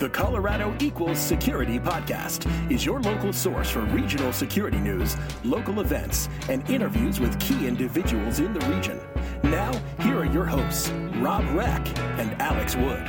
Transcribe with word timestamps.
The 0.00 0.08
Colorado 0.08 0.74
Equals 0.80 1.18
Security 1.18 1.78
Podcast 1.78 2.50
is 2.72 2.86
your 2.86 3.02
local 3.02 3.34
source 3.34 3.68
for 3.68 3.80
regional 3.80 4.32
security 4.32 4.78
news, 4.78 5.14
local 5.44 5.80
events, 5.80 6.30
and 6.48 6.66
interviews 6.70 7.20
with 7.20 7.38
key 7.38 7.66
individuals 7.66 8.38
in 8.38 8.54
the 8.54 8.60
region. 8.74 8.98
Now, 9.42 9.70
here 10.00 10.16
are 10.20 10.24
your 10.24 10.46
hosts, 10.46 10.88
Rob 11.18 11.44
Reck 11.54 11.86
and 12.18 12.32
Alex 12.40 12.76
Wood. 12.76 13.06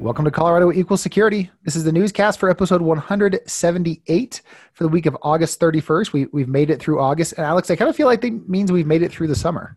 Welcome 0.00 0.24
to 0.24 0.32
Colorado 0.32 0.72
Equal 0.72 0.96
Security. 0.96 1.48
This 1.62 1.76
is 1.76 1.84
the 1.84 1.92
newscast 1.92 2.40
for 2.40 2.50
episode 2.50 2.82
178 2.82 4.42
for 4.72 4.82
the 4.82 4.88
week 4.88 5.06
of 5.06 5.16
August 5.22 5.60
31st. 5.60 6.12
We, 6.12 6.26
we've 6.32 6.48
made 6.48 6.70
it 6.70 6.80
through 6.80 6.98
August. 6.98 7.34
And 7.34 7.46
Alex, 7.46 7.70
I 7.70 7.76
kind 7.76 7.88
of 7.88 7.94
feel 7.94 8.08
like 8.08 8.20
that 8.22 8.48
means 8.48 8.72
we've 8.72 8.84
made 8.84 9.02
it 9.02 9.12
through 9.12 9.28
the 9.28 9.36
summer. 9.36 9.76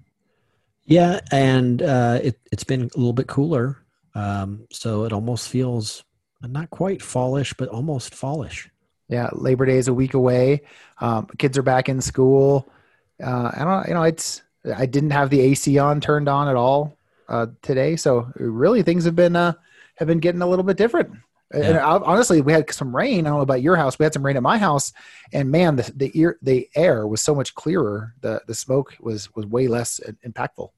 Yeah, 0.85 1.19
and 1.31 1.83
uh, 1.83 2.21
it, 2.23 2.39
it's 2.51 2.63
been 2.63 2.89
a 2.95 2.97
little 2.97 3.13
bit 3.13 3.27
cooler. 3.27 3.83
Um, 4.17 4.67
so 4.71 5.03
it 5.03 5.13
almost 5.13 5.47
feels 5.47 6.03
not 6.41 6.71
quite 6.71 7.03
fallish, 7.03 7.53
but 7.53 7.69
almost 7.69 8.15
fallish. 8.15 8.67
Yeah, 9.09 9.29
Labor 9.31 9.67
Day 9.67 9.77
is 9.77 9.87
a 9.87 9.93
week 9.93 10.15
away. 10.15 10.63
Um, 10.99 11.27
kids 11.37 11.55
are 11.57 11.63
back 11.63 11.87
in 11.87 12.01
school. 12.01 12.67
Uh, 13.23 13.51
I 13.55 13.63
don't, 13.63 13.87
you 13.87 13.93
know, 13.93 14.03
it's 14.03 14.41
I 14.75 14.87
didn't 14.87 15.11
have 15.11 15.29
the 15.29 15.41
AC 15.41 15.77
on 15.77 16.01
turned 16.01 16.27
on 16.27 16.47
at 16.47 16.55
all 16.55 16.97
uh, 17.29 17.47
today, 17.61 17.95
so 17.95 18.31
really 18.35 18.81
things 18.81 19.05
have 19.05 19.15
been 19.15 19.35
uh, 19.35 19.53
have 19.97 20.07
been 20.07 20.19
getting 20.19 20.41
a 20.41 20.47
little 20.47 20.65
bit 20.65 20.77
different. 20.77 21.11
Yeah. 21.53 21.69
And 21.69 21.77
honestly, 21.77 22.41
we 22.41 22.51
had 22.51 22.69
some 22.73 22.93
rain. 22.93 23.25
I 23.25 23.29
don't 23.29 23.37
know 23.37 23.43
about 23.43 23.61
your 23.61 23.77
house. 23.77 23.97
We 23.97 24.03
had 24.03 24.13
some 24.13 24.25
rain 24.25 24.35
at 24.35 24.43
my 24.43 24.57
house, 24.57 24.91
and 25.31 25.51
man, 25.51 25.75
the 25.75 25.93
the 25.95 26.11
ear 26.15 26.39
the 26.41 26.67
air 26.75 27.07
was 27.07 27.21
so 27.21 27.35
much 27.35 27.53
clearer. 27.53 28.15
the 28.21 28.41
The 28.47 28.55
smoke 28.55 28.95
was 28.99 29.33
was 29.35 29.45
way 29.45 29.67
less 29.67 30.01
impactful. 30.25 30.71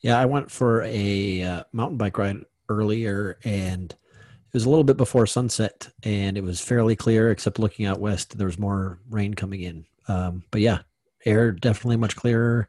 Yeah, 0.00 0.18
I 0.18 0.26
went 0.26 0.50
for 0.50 0.82
a 0.82 1.42
uh, 1.42 1.64
mountain 1.72 1.98
bike 1.98 2.18
ride 2.18 2.44
earlier 2.70 3.38
and 3.44 3.92
it 3.92 4.54
was 4.54 4.64
a 4.64 4.70
little 4.70 4.84
bit 4.84 4.96
before 4.96 5.26
sunset 5.26 5.88
and 6.02 6.38
it 6.38 6.42
was 6.42 6.60
fairly 6.60 6.96
clear 6.96 7.30
except 7.30 7.58
looking 7.58 7.84
out 7.84 8.00
west 8.00 8.38
there 8.38 8.46
was 8.46 8.58
more 8.58 8.98
rain 9.10 9.34
coming 9.34 9.60
in. 9.62 9.84
Um, 10.08 10.44
but 10.50 10.60
yeah 10.60 10.78
air 11.26 11.52
definitely 11.52 11.96
much 11.96 12.16
clearer 12.16 12.68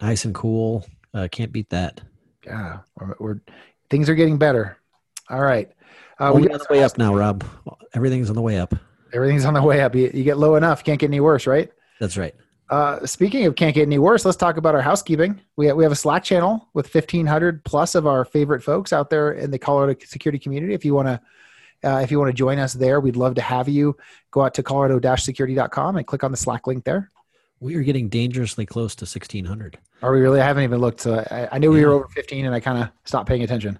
nice 0.00 0.24
and 0.24 0.34
cool. 0.34 0.84
Uh, 1.14 1.28
can't 1.30 1.52
beat 1.52 1.70
that. 1.70 2.00
Yeah 2.44 2.78
we're, 2.98 3.14
we're, 3.20 3.40
things 3.90 4.08
are 4.08 4.14
getting 4.14 4.38
better. 4.38 4.78
All 5.30 5.42
right. 5.42 5.70
Uh, 6.18 6.32
we're 6.34 6.52
on 6.52 6.58
the 6.58 6.66
way 6.70 6.82
up 6.82 6.98
now 6.98 7.14
rob. 7.14 7.44
Everything's 7.94 8.30
on 8.30 8.36
the 8.36 8.42
way 8.42 8.58
up. 8.58 8.74
Everything's 9.12 9.44
on 9.44 9.54
the 9.54 9.62
way 9.62 9.82
up. 9.82 9.94
You, 9.94 10.10
you 10.12 10.24
get 10.24 10.38
low 10.38 10.56
enough 10.56 10.82
can't 10.82 10.98
get 10.98 11.06
any 11.06 11.20
worse 11.20 11.46
right? 11.46 11.70
That's 12.00 12.16
right 12.16 12.34
uh, 12.72 13.04
speaking 13.04 13.44
of 13.44 13.54
can't 13.54 13.74
get 13.74 13.82
any 13.82 13.98
worse, 13.98 14.24
let's 14.24 14.38
talk 14.38 14.56
about 14.56 14.74
our 14.74 14.80
housekeeping. 14.80 15.38
We 15.56 15.66
have, 15.66 15.76
we 15.76 15.84
have 15.84 15.92
a 15.92 15.96
Slack 15.96 16.24
channel 16.24 16.70
with 16.72 16.92
1,500 16.92 17.62
plus 17.64 17.94
of 17.94 18.06
our 18.06 18.24
favorite 18.24 18.62
folks 18.62 18.94
out 18.94 19.10
there 19.10 19.32
in 19.32 19.50
the 19.50 19.58
Colorado 19.58 19.94
security 20.06 20.38
community. 20.38 20.72
If 20.72 20.82
you 20.82 20.94
want 20.94 21.08
to, 21.08 21.20
uh, 21.84 21.98
if 21.98 22.10
you 22.10 22.18
want 22.18 22.30
to 22.30 22.32
join 22.32 22.58
us 22.58 22.72
there, 22.72 22.98
we'd 22.98 23.14
love 23.14 23.34
to 23.34 23.42
have 23.42 23.68
you. 23.68 23.94
Go 24.30 24.40
out 24.40 24.54
to 24.54 24.62
colorado-security.com 24.62 25.96
and 25.98 26.06
click 26.06 26.24
on 26.24 26.30
the 26.30 26.36
Slack 26.38 26.66
link 26.66 26.84
there. 26.84 27.10
We 27.60 27.74
are 27.76 27.82
getting 27.82 28.08
dangerously 28.08 28.64
close 28.64 28.94
to 28.96 29.02
1,600. 29.02 29.78
Are 30.02 30.10
we 30.10 30.20
really? 30.20 30.40
I 30.40 30.46
haven't 30.46 30.64
even 30.64 30.80
looked. 30.80 31.02
So 31.02 31.22
I, 31.30 31.48
I 31.52 31.58
knew 31.58 31.74
yeah. 31.74 31.80
we 31.80 31.84
were 31.84 31.92
over 31.92 32.08
15, 32.08 32.46
and 32.46 32.54
I 32.54 32.60
kind 32.60 32.82
of 32.82 32.88
stopped 33.04 33.28
paying 33.28 33.42
attention. 33.42 33.78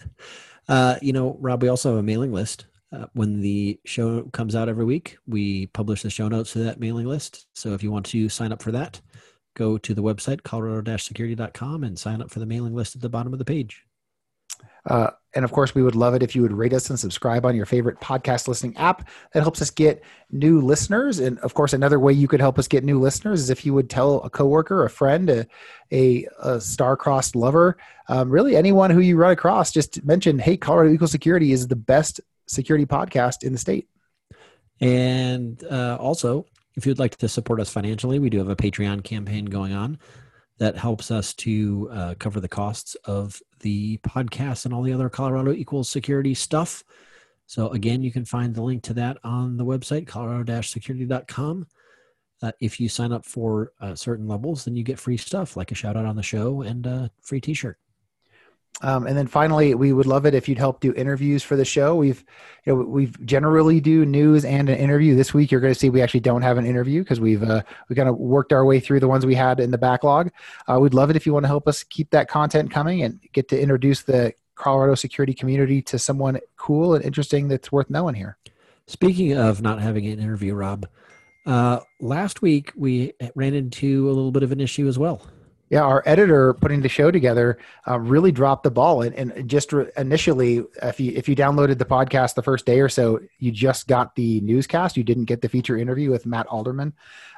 uh, 0.68 0.96
you 1.02 1.12
know, 1.12 1.36
Rob, 1.40 1.60
we 1.60 1.68
also 1.68 1.90
have 1.90 1.98
a 1.98 2.02
mailing 2.02 2.32
list 2.32 2.64
uh, 2.94 3.06
when 3.14 3.40
the 3.40 3.78
show 3.84 4.22
comes 4.32 4.54
out 4.54 4.68
every 4.68 4.84
week, 4.84 5.16
we 5.26 5.66
publish 5.68 6.02
the 6.02 6.10
show 6.10 6.28
notes 6.28 6.52
to 6.52 6.60
that 6.60 6.80
mailing 6.80 7.06
list. 7.06 7.46
So 7.54 7.72
if 7.72 7.82
you 7.82 7.90
want 7.90 8.06
to 8.06 8.28
sign 8.28 8.52
up 8.52 8.62
for 8.62 8.72
that, 8.72 9.00
go 9.54 9.78
to 9.78 9.94
the 9.94 10.02
website, 10.02 10.42
colorado-security.com, 10.42 11.84
and 11.84 11.98
sign 11.98 12.22
up 12.22 12.30
for 12.30 12.40
the 12.40 12.46
mailing 12.46 12.74
list 12.74 12.94
at 12.94 13.02
the 13.02 13.08
bottom 13.08 13.32
of 13.32 13.38
the 13.38 13.44
page. 13.44 13.84
Uh, 14.86 15.10
and 15.34 15.44
of 15.44 15.50
course, 15.50 15.74
we 15.74 15.82
would 15.82 15.96
love 15.96 16.14
it 16.14 16.22
if 16.22 16.36
you 16.36 16.42
would 16.42 16.52
rate 16.52 16.74
us 16.74 16.90
and 16.90 17.00
subscribe 17.00 17.46
on 17.46 17.56
your 17.56 17.66
favorite 17.66 17.98
podcast 18.00 18.46
listening 18.46 18.76
app. 18.76 19.08
That 19.32 19.40
helps 19.40 19.62
us 19.62 19.70
get 19.70 20.02
new 20.30 20.60
listeners. 20.60 21.18
And 21.18 21.38
of 21.38 21.54
course, 21.54 21.72
another 21.72 21.98
way 21.98 22.12
you 22.12 22.28
could 22.28 22.40
help 22.40 22.58
us 22.58 22.68
get 22.68 22.84
new 22.84 23.00
listeners 23.00 23.40
is 23.40 23.50
if 23.50 23.64
you 23.64 23.72
would 23.74 23.88
tell 23.88 24.22
a 24.22 24.30
coworker, 24.30 24.84
a 24.84 24.90
friend, 24.90 25.30
a, 25.30 25.46
a, 25.90 26.28
a 26.40 26.60
star-crossed 26.60 27.34
lover, 27.34 27.78
um, 28.08 28.30
really 28.30 28.56
anyone 28.56 28.90
who 28.90 29.00
you 29.00 29.16
run 29.16 29.32
across, 29.32 29.72
just 29.72 30.04
mention, 30.04 30.38
hey, 30.38 30.56
Colorado 30.56 30.92
Equal 30.92 31.08
Security 31.08 31.52
is 31.52 31.66
the 31.66 31.76
best 31.76 32.20
security 32.46 32.86
podcast 32.86 33.42
in 33.42 33.52
the 33.52 33.58
state. 33.58 33.88
And 34.80 35.62
uh, 35.64 35.96
also, 36.00 36.46
if 36.76 36.86
you'd 36.86 36.98
like 36.98 37.16
to 37.16 37.28
support 37.28 37.60
us 37.60 37.70
financially, 37.70 38.18
we 38.18 38.30
do 38.30 38.38
have 38.38 38.48
a 38.48 38.56
Patreon 38.56 39.04
campaign 39.04 39.44
going 39.44 39.72
on 39.72 39.98
that 40.58 40.76
helps 40.76 41.10
us 41.10 41.34
to 41.34 41.88
uh, 41.92 42.14
cover 42.18 42.40
the 42.40 42.48
costs 42.48 42.94
of 43.04 43.40
the 43.60 43.98
podcast 43.98 44.64
and 44.64 44.74
all 44.74 44.82
the 44.82 44.92
other 44.92 45.08
Colorado 45.08 45.52
Equals 45.52 45.88
Security 45.88 46.34
stuff. 46.34 46.84
So, 47.46 47.68
again, 47.68 48.02
you 48.02 48.10
can 48.10 48.24
find 48.24 48.54
the 48.54 48.62
link 48.62 48.82
to 48.84 48.94
that 48.94 49.18
on 49.22 49.56
the 49.56 49.64
website, 49.64 50.06
colorado 50.06 50.60
security.com. 50.60 51.66
Uh, 52.42 52.52
if 52.60 52.80
you 52.80 52.88
sign 52.88 53.12
up 53.12 53.24
for 53.24 53.72
uh, 53.80 53.94
certain 53.94 54.26
levels, 54.26 54.64
then 54.64 54.76
you 54.76 54.82
get 54.82 54.98
free 54.98 55.16
stuff 55.16 55.56
like 55.56 55.70
a 55.70 55.74
shout 55.74 55.96
out 55.96 56.06
on 56.06 56.16
the 56.16 56.22
show 56.22 56.62
and 56.62 56.86
a 56.86 57.10
free 57.22 57.40
t 57.40 57.54
shirt. 57.54 57.78
Um, 58.82 59.06
and 59.06 59.16
then 59.16 59.26
finally, 59.26 59.74
we 59.74 59.92
would 59.92 60.06
love 60.06 60.26
it 60.26 60.34
if 60.34 60.48
you'd 60.48 60.58
help 60.58 60.80
do 60.80 60.92
interviews 60.94 61.42
for 61.42 61.56
the 61.56 61.64
show. 61.64 61.94
We've, 61.94 62.24
you 62.64 62.74
know, 62.74 62.82
we've 62.82 63.24
generally 63.24 63.80
do 63.80 64.04
news 64.04 64.44
and 64.44 64.68
an 64.68 64.76
interview. 64.76 65.14
This 65.14 65.32
week, 65.32 65.50
you're 65.52 65.60
going 65.60 65.72
to 65.72 65.78
see 65.78 65.90
we 65.90 66.02
actually 66.02 66.20
don't 66.20 66.42
have 66.42 66.58
an 66.58 66.66
interview 66.66 67.02
because 67.02 67.20
we've 67.20 67.42
uh, 67.42 67.62
we 67.88 67.94
kind 67.94 68.08
of 68.08 68.18
worked 68.18 68.52
our 68.52 68.64
way 68.64 68.80
through 68.80 69.00
the 69.00 69.08
ones 69.08 69.24
we 69.24 69.36
had 69.36 69.60
in 69.60 69.70
the 69.70 69.78
backlog. 69.78 70.30
Uh, 70.66 70.78
we'd 70.80 70.92
love 70.92 71.08
it 71.08 71.16
if 71.16 71.24
you 71.24 71.32
want 71.32 71.44
to 71.44 71.48
help 71.48 71.68
us 71.68 71.84
keep 71.84 72.10
that 72.10 72.28
content 72.28 72.70
coming 72.70 73.02
and 73.02 73.20
get 73.32 73.48
to 73.48 73.60
introduce 73.60 74.02
the 74.02 74.34
Colorado 74.56 74.94
security 74.94 75.34
community 75.34 75.80
to 75.82 75.98
someone 75.98 76.38
cool 76.56 76.94
and 76.94 77.04
interesting 77.04 77.48
that's 77.48 77.70
worth 77.70 77.88
knowing 77.90 78.14
here. 78.14 78.36
Speaking 78.86 79.36
of 79.36 79.62
not 79.62 79.80
having 79.80 80.06
an 80.06 80.18
interview, 80.18 80.54
Rob, 80.54 80.86
uh, 81.46 81.80
last 82.00 82.42
week 82.42 82.72
we 82.76 83.12
ran 83.34 83.54
into 83.54 84.06
a 84.08 84.12
little 84.12 84.32
bit 84.32 84.42
of 84.42 84.52
an 84.52 84.60
issue 84.60 84.88
as 84.88 84.98
well. 84.98 85.22
Yeah, 85.70 85.82
our 85.82 86.02
editor 86.04 86.52
putting 86.54 86.82
the 86.82 86.88
show 86.88 87.10
together 87.10 87.58
uh, 87.88 87.98
really 87.98 88.30
dropped 88.30 88.64
the 88.64 88.70
ball, 88.70 89.02
and, 89.02 89.14
and 89.14 89.48
just 89.48 89.72
re- 89.72 89.90
initially, 89.96 90.62
if 90.82 91.00
you 91.00 91.12
if 91.16 91.28
you 91.28 91.34
downloaded 91.34 91.78
the 91.78 91.86
podcast 91.86 92.34
the 92.34 92.42
first 92.42 92.66
day 92.66 92.80
or 92.80 92.88
so, 92.88 93.18
you 93.38 93.50
just 93.50 93.88
got 93.88 94.14
the 94.14 94.40
newscast. 94.42 94.96
You 94.96 95.04
didn't 95.04 95.24
get 95.24 95.40
the 95.40 95.48
feature 95.48 95.78
interview 95.78 96.10
with 96.10 96.26
Matt 96.26 96.46
Alderman. 96.48 96.92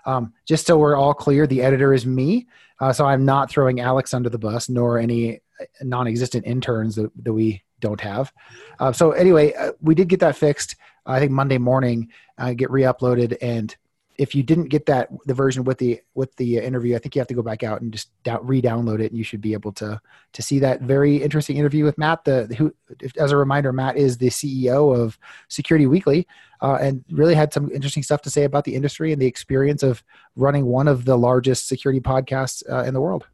Um, 0.05 0.33
just 0.45 0.67
so 0.67 0.77
we're 0.77 0.97
all 0.97 1.15
clear, 1.15 1.47
the 1.47 1.63
editor 1.63 1.95
is 1.95 2.05
me, 2.05 2.47
uh, 2.81 2.93
so 2.93 3.07
I'm 3.07 3.25
not 3.25 3.49
throwing 3.49 3.81
Alex 3.81 4.13
under 4.13 4.29
the 4.29 4.39
bus, 4.39 4.69
nor 4.69 4.99
any 4.99 5.37
uh, 5.61 5.65
non-existent 5.83 6.47
interns 6.47 6.97
that, 6.97 7.11
that 7.23 7.33
we 7.33 7.63
don't 7.81 8.01
have. 8.01 8.33
Uh, 8.79 8.93
so 8.93 9.13
anyway, 9.13 9.53
uh, 9.55 9.73
we 9.81 9.95
did 9.95 10.09
get 10.09 10.21
that 10.21 10.37
fixed. 10.37 10.77
I 11.07 11.21
think 11.21 11.31
Monday 11.31 11.59
morning, 11.59 12.09
uh, 12.39 12.55
get 12.55 12.71
re-uploaded, 12.71 13.37
and 13.41 13.75
if 14.19 14.35
you 14.35 14.43
didn't 14.43 14.69
get 14.69 14.87
that 14.87 15.09
the 15.27 15.35
version 15.35 15.65
with 15.65 15.79
the 15.79 16.01
with 16.15 16.35
the 16.37 16.59
interview, 16.59 16.95
I 16.95 16.99
think 16.99 17.15
you 17.15 17.21
have 17.21 17.29
to 17.29 17.35
go 17.35 17.43
back 17.43 17.63
out 17.63 17.81
and 17.81 17.93
just 17.93 18.11
re-download 18.43 19.01
it, 19.01 19.11
and 19.11 19.19
you 19.19 19.25
should 19.25 19.41
be 19.41 19.53
able 19.53 19.73
to 19.73 20.01
to 20.33 20.43
see 20.43 20.59
that 20.61 20.83
very 20.83 21.17
interesting 21.17 21.57
interview 21.57 21.85
with 21.85 21.99
Matt. 21.99 22.25
The 22.25 22.47
who, 22.57 22.75
as 23.19 23.33
a 23.33 23.37
reminder, 23.37 23.73
Matt 23.73 23.97
is 23.97 24.19
the 24.19 24.29
CEO 24.29 24.97
of 24.97 25.19
Security 25.49 25.87
Weekly, 25.87 26.27
uh, 26.61 26.79
and 26.81 27.05
really 27.11 27.35
had 27.35 27.53
some 27.53 27.71
interesting 27.71 28.03
stuff 28.03 28.23
to 28.23 28.31
say 28.31 28.45
about 28.45 28.65
the 28.65 28.75
industry 28.75 29.13
and 29.13 29.21
the 29.21 29.27
experience 29.27 29.83
of 29.83 30.03
running 30.35 30.67
one 30.67 30.89
of 30.89 31.05
the 31.05 31.17
largest 31.17 31.69
security 31.69 32.01
podcasts 32.01 32.63
uh, 32.71 32.85
in 32.85 32.95
the 32.95 33.01
world. 33.01 33.27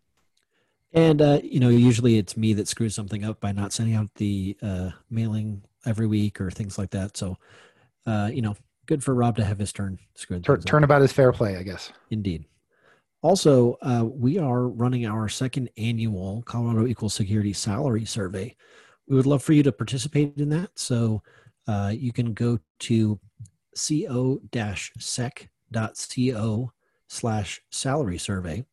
And 0.92 1.22
uh, 1.22 1.40
you 1.42 1.60
know, 1.60 1.68
usually 1.70 2.18
it's 2.18 2.36
me 2.36 2.52
that 2.54 2.68
screws 2.68 2.94
something 2.94 3.24
up 3.24 3.40
by 3.40 3.52
not 3.52 3.72
sending 3.72 3.94
out 3.94 4.14
the 4.16 4.56
uh, 4.62 4.90
mailing 5.10 5.62
every 5.86 6.06
week 6.06 6.40
or 6.40 6.50
things 6.50 6.78
like 6.78 6.90
that. 6.90 7.16
So, 7.16 7.38
uh, 8.06 8.30
you 8.32 8.42
know, 8.42 8.56
good 8.86 9.02
for 9.02 9.14
Rob 9.14 9.36
to 9.36 9.44
have 9.44 9.58
his 9.58 9.72
turn. 9.72 9.98
Turn, 10.42 10.60
turnabout 10.62 11.02
is 11.02 11.12
fair 11.12 11.32
play, 11.32 11.56
I 11.56 11.62
guess. 11.62 11.92
Indeed. 12.10 12.44
Also, 13.22 13.78
uh, 13.82 14.04
we 14.04 14.38
are 14.38 14.68
running 14.68 15.06
our 15.06 15.28
second 15.28 15.70
annual 15.76 16.42
Colorado 16.42 16.86
Equal 16.86 17.08
Security 17.08 17.52
Salary 17.52 18.04
Survey. 18.04 18.56
We 19.06 19.16
would 19.16 19.26
love 19.26 19.42
for 19.42 19.52
you 19.52 19.62
to 19.62 19.72
participate 19.72 20.36
in 20.38 20.48
that. 20.48 20.70
So 20.74 21.22
uh, 21.68 21.92
you 21.94 22.12
can 22.12 22.34
go 22.34 22.58
to 22.80 23.20
co-sec.co 23.74 24.32
slash 27.08 27.62
salary 27.70 28.18
survey, 28.18 28.64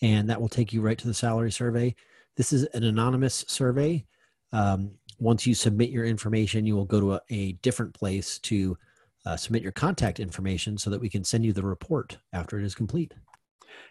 and 0.00 0.30
that 0.30 0.40
will 0.40 0.48
take 0.48 0.72
you 0.72 0.80
right 0.80 0.98
to 0.98 1.06
the 1.06 1.14
salary 1.14 1.52
survey. 1.52 1.94
This 2.36 2.52
is 2.52 2.64
an 2.64 2.84
anonymous 2.84 3.44
survey. 3.48 4.06
Um, 4.52 4.92
once 5.18 5.46
you 5.46 5.54
submit 5.54 5.90
your 5.90 6.04
information, 6.06 6.64
you 6.66 6.74
will 6.74 6.86
go 6.86 7.00
to 7.00 7.12
a, 7.14 7.20
a 7.30 7.52
different 7.52 7.92
place 7.92 8.38
to 8.40 8.78
uh, 9.26 9.36
submit 9.36 9.62
your 9.62 9.72
contact 9.72 10.20
information 10.20 10.78
so 10.78 10.90
that 10.90 11.00
we 11.00 11.08
can 11.08 11.24
send 11.24 11.44
you 11.44 11.52
the 11.52 11.62
report 11.62 12.18
after 12.32 12.58
it 12.58 12.64
is 12.64 12.74
complete. 12.74 13.14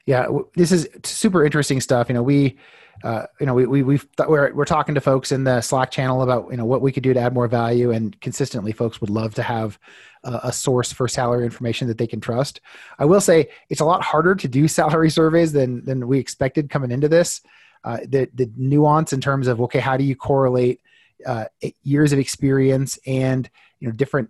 Yeah, 0.06 0.28
this 0.56 0.72
is 0.72 0.88
super 1.04 1.46
interesting 1.46 1.80
stuff. 1.81 2.10
You 2.10 2.16
know, 2.16 2.24
we, 2.24 2.58
uh, 3.04 3.26
you 3.40 3.46
know, 3.46 3.54
we, 3.54 3.84
we 3.84 3.98
th- 3.98 4.28
we're 4.28 4.54
we're 4.54 4.66
talking 4.66 4.96
to 4.96 5.02
folks 5.02 5.31
in 5.31 5.44
the 5.44 5.62
Slack 5.62 5.92
channel 5.92 6.22
about 6.22 6.50
you 6.52 6.58
know 6.58 6.66
what 6.66 6.81
we 6.81 6.92
could 6.92 7.04
do 7.04 7.14
to 7.14 7.20
add 7.20 7.34
more 7.34 7.48
value, 7.48 7.92
and 7.92 8.20
consistently, 8.20 8.72
folks 8.72 9.02
would 9.02 9.10
love 9.10 9.36
to 9.36 9.44
have 9.44 9.80
a, 10.24 10.40
a 10.46 10.54
source 10.54 10.92
for 10.92 11.08
salary 11.08 11.46
information 11.46 11.88
that 11.88 11.98
they 11.98 12.08
can 12.08 12.20
trust. 12.20 12.62
I 12.98 13.06
will 13.06 13.22
say 13.22 13.50
it's 13.70 13.82
a 13.82 13.86
lot 13.86 14.02
harder 14.02 14.36
to 14.36 14.48
do 14.48 14.68
salary 14.80 15.10
surveys 15.10 15.52
than 15.52 15.86
than 15.86 16.08
we 16.08 16.20
expected 16.20 16.70
coming 16.70 16.92
into 16.92 17.08
this. 17.08 17.42
Uh, 17.84 18.00
the 18.08 18.30
the 18.34 18.52
nuance 18.58 19.14
in 19.14 19.22
terms 19.22 19.48
of 19.48 19.62
okay, 19.62 19.80
how 19.80 19.96
do 19.96 20.04
you 20.04 20.16
correlate 20.16 20.82
uh, 21.25 21.46
years 21.84 22.14
of 22.14 22.20
experience 22.20 23.00
and 23.06 23.50
you 23.80 23.88
know 23.88 23.94
different 23.94 24.30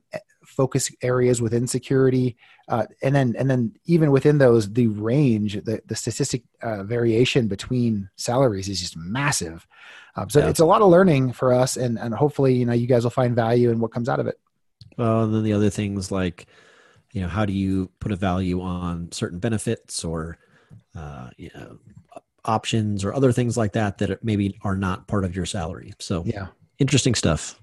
focus 0.59 0.91
areas 1.01 1.41
within 1.41 1.65
security 1.65 2.35
uh, 2.67 2.85
and 3.01 3.15
then 3.15 3.33
and 3.39 3.49
then 3.49 3.73
even 3.85 4.11
within 4.11 4.37
those 4.39 4.69
the 4.73 4.87
range 4.87 5.53
the, 5.63 5.81
the 5.85 5.95
statistic 5.95 6.43
uh, 6.61 6.83
variation 6.83 7.47
between 7.47 8.09
salaries 8.17 8.67
is 8.67 8.81
just 8.81 8.97
massive. 8.97 9.65
Um, 10.17 10.29
so 10.29 10.41
yeah. 10.41 10.49
it's 10.49 10.59
a 10.59 10.65
lot 10.65 10.81
of 10.81 10.89
learning 10.89 11.31
for 11.31 11.53
us 11.53 11.77
and 11.77 11.97
and 11.97 12.13
hopefully 12.13 12.53
you 12.55 12.65
know 12.65 12.73
you 12.73 12.87
guys 12.87 13.05
will 13.05 13.09
find 13.09 13.37
value 13.37 13.69
in 13.69 13.79
what 13.79 13.93
comes 13.93 14.09
out 14.09 14.19
of 14.19 14.27
it. 14.27 14.37
Well 14.97 15.23
and 15.23 15.33
then 15.33 15.43
the 15.45 15.53
other 15.53 15.69
things 15.69 16.11
like 16.11 16.47
you 17.13 17.21
know 17.21 17.29
how 17.29 17.45
do 17.45 17.53
you 17.53 17.89
put 18.01 18.11
a 18.11 18.17
value 18.17 18.59
on 18.59 19.13
certain 19.13 19.39
benefits 19.39 20.03
or 20.03 20.39
uh, 20.93 21.29
you 21.37 21.51
know 21.55 21.79
options 22.43 23.05
or 23.05 23.13
other 23.13 23.31
things 23.31 23.55
like 23.55 23.71
that 23.73 23.97
that 23.99 24.21
maybe 24.25 24.59
are 24.63 24.75
not 24.75 25.07
part 25.07 25.23
of 25.23 25.33
your 25.37 25.45
salary? 25.45 25.93
So 25.99 26.23
yeah. 26.25 26.47
interesting 26.79 27.15
stuff 27.15 27.57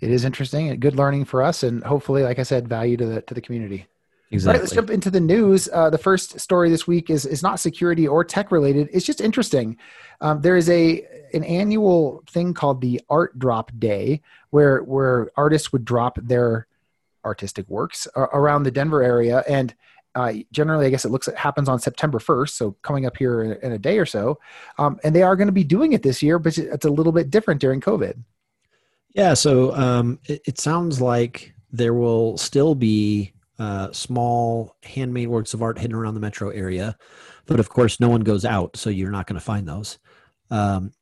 it 0.00 0.10
is 0.10 0.24
interesting 0.24 0.68
and 0.68 0.80
good 0.80 0.96
learning 0.96 1.24
for 1.24 1.42
us 1.42 1.62
and 1.62 1.82
hopefully 1.84 2.22
like 2.22 2.38
i 2.38 2.42
said 2.42 2.68
value 2.68 2.96
to 2.96 3.06
the 3.06 3.22
to 3.22 3.34
the 3.34 3.40
community. 3.40 3.86
Exactly 4.30 4.58
right, 4.58 4.62
let's 4.62 4.74
jump 4.74 4.90
into 4.90 5.10
the 5.10 5.20
news. 5.20 5.70
Uh, 5.72 5.88
the 5.88 5.96
first 5.96 6.38
story 6.38 6.68
this 6.68 6.86
week 6.86 7.08
is 7.08 7.24
is 7.24 7.42
not 7.42 7.58
security 7.58 8.06
or 8.06 8.24
tech 8.24 8.52
related. 8.52 8.90
It's 8.92 9.06
just 9.06 9.22
interesting. 9.22 9.78
Um, 10.20 10.42
there 10.42 10.56
is 10.56 10.68
a 10.68 11.06
an 11.32 11.44
annual 11.44 12.22
thing 12.30 12.52
called 12.52 12.82
the 12.82 13.00
art 13.08 13.38
drop 13.38 13.72
day 13.78 14.20
where 14.50 14.82
where 14.82 15.30
artists 15.36 15.72
would 15.72 15.86
drop 15.86 16.18
their 16.22 16.66
artistic 17.24 17.68
works 17.68 18.06
around 18.16 18.64
the 18.64 18.70
denver 18.70 19.02
area. 19.02 19.44
And 19.48 19.74
uh, 20.14 20.34
generally, 20.52 20.86
I 20.86 20.90
guess 20.90 21.04
it 21.04 21.10
looks 21.10 21.28
it 21.28 21.36
happens 21.36 21.68
on 21.68 21.78
September 21.78 22.18
1st, 22.18 22.50
so 22.50 22.72
coming 22.82 23.06
up 23.06 23.16
here 23.16 23.42
in, 23.42 23.52
in 23.62 23.72
a 23.72 23.78
day 23.78 23.98
or 23.98 24.06
so. 24.06 24.38
Um, 24.78 24.98
and 25.04 25.14
they 25.14 25.22
are 25.22 25.36
going 25.36 25.46
to 25.48 25.52
be 25.52 25.64
doing 25.64 25.92
it 25.92 26.02
this 26.02 26.22
year, 26.22 26.38
but 26.38 26.58
it's 26.58 26.84
a 26.84 26.90
little 26.90 27.12
bit 27.12 27.30
different 27.30 27.60
during 27.60 27.80
COVID. 27.80 28.22
Yeah, 29.18 29.34
so 29.34 29.74
um, 29.74 30.20
it, 30.26 30.42
it, 30.46 30.60
sounds 30.60 31.00
like 31.00 31.52
there 31.72 31.92
will 31.92 32.38
still 32.38 32.76
be 32.76 33.32
uh, 33.58 33.90
small 33.90 34.76
handmade 34.84 35.26
works 35.26 35.54
of 35.54 35.60
art 35.60 35.76
hidden 35.76 35.96
around 35.96 36.14
the 36.14 36.20
metro 36.20 36.50
area, 36.50 36.96
but 37.46 37.58
of 37.58 37.68
course, 37.68 37.98
no 37.98 38.08
one 38.08 38.20
goes 38.20 38.44
out, 38.44 38.76
so 38.76 38.90
you're 38.90 39.10
not 39.10 39.26
going 39.26 39.34
to 39.34 39.44
find 39.44 39.66
those. 39.66 39.98
Um, 40.52 40.92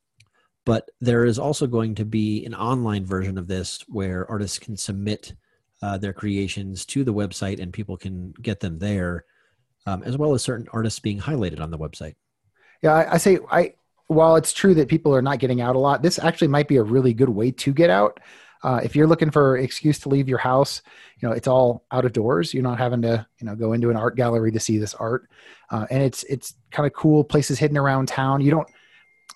but 0.64 0.88
there 0.98 1.26
is 1.26 1.38
also 1.38 1.66
going 1.66 1.94
to 1.96 2.06
be 2.06 2.42
an 2.46 2.54
online 2.54 3.04
version 3.04 3.36
of 3.36 3.48
this 3.48 3.84
where 3.86 4.26
artists 4.30 4.58
can 4.58 4.78
submit 4.78 5.34
uh, 5.82 5.98
their 5.98 6.14
creations 6.14 6.86
to 6.86 7.04
the 7.04 7.12
website 7.12 7.60
and 7.60 7.70
people 7.70 7.98
can 7.98 8.32
get 8.40 8.60
them 8.60 8.78
there, 8.78 9.26
um, 9.84 10.02
as 10.04 10.16
well 10.16 10.32
as 10.32 10.42
certain 10.42 10.69
artists 10.72 11.00
being 11.00 11.20
highlighted 11.20 11.60
on 11.60 11.70
the 11.70 11.78
website. 11.78 12.14
Yeah, 12.80 12.94
I, 12.94 13.12
I 13.12 13.16
say 13.19 13.40
I 13.50 13.74
while 14.08 14.37
it's 14.37 14.53
true 14.53 14.75
that 14.75 14.88
people 14.88 15.14
are 15.14 15.23
not 15.23 15.38
getting 15.38 15.61
out 15.61 15.76
a 15.76 15.79
lot, 15.79 16.03
this 16.03 16.19
actually 16.19 16.49
might 16.49 16.69
be 16.69 16.76
a 16.76 16.82
really 16.82 17.12
good 17.12 17.29
way 17.29 17.50
to 17.50 17.73
get 17.73 17.91
out. 17.91 18.20
Uh, 18.62 18.81
if 18.82 18.97
you're 18.97 19.06
looking 19.06 19.31
for 19.31 19.58
excuse 19.58 19.99
to 20.00 20.08
leave 20.08 20.29
your 20.29 20.38
house, 20.38 20.82
you 21.19 21.29
know 21.29 21.35
it's 21.35 21.47
all 21.47 21.85
out 21.93 22.05
of 22.05 22.12
doors. 22.12 22.55
You're 22.55 22.62
not 22.62 22.79
having 22.79 23.03
to 23.03 23.26
you 23.38 23.47
know 23.47 23.55
go 23.55 23.73
into 23.73 23.91
an 23.91 23.97
art 23.97 24.17
gallery 24.17 24.50
to 24.53 24.61
see 24.61 24.79
this 24.79 24.94
art, 24.94 25.29
uh, 25.70 25.87
and 25.91 26.03
it's 26.03 26.23
it's 26.25 26.55
kind 26.70 26.87
of 26.87 26.93
cool 26.93 27.23
places 27.23 27.58
hidden 27.58 27.76
around 27.76 28.08
town. 28.08 28.41
You 28.41 28.50
don't 28.50 28.69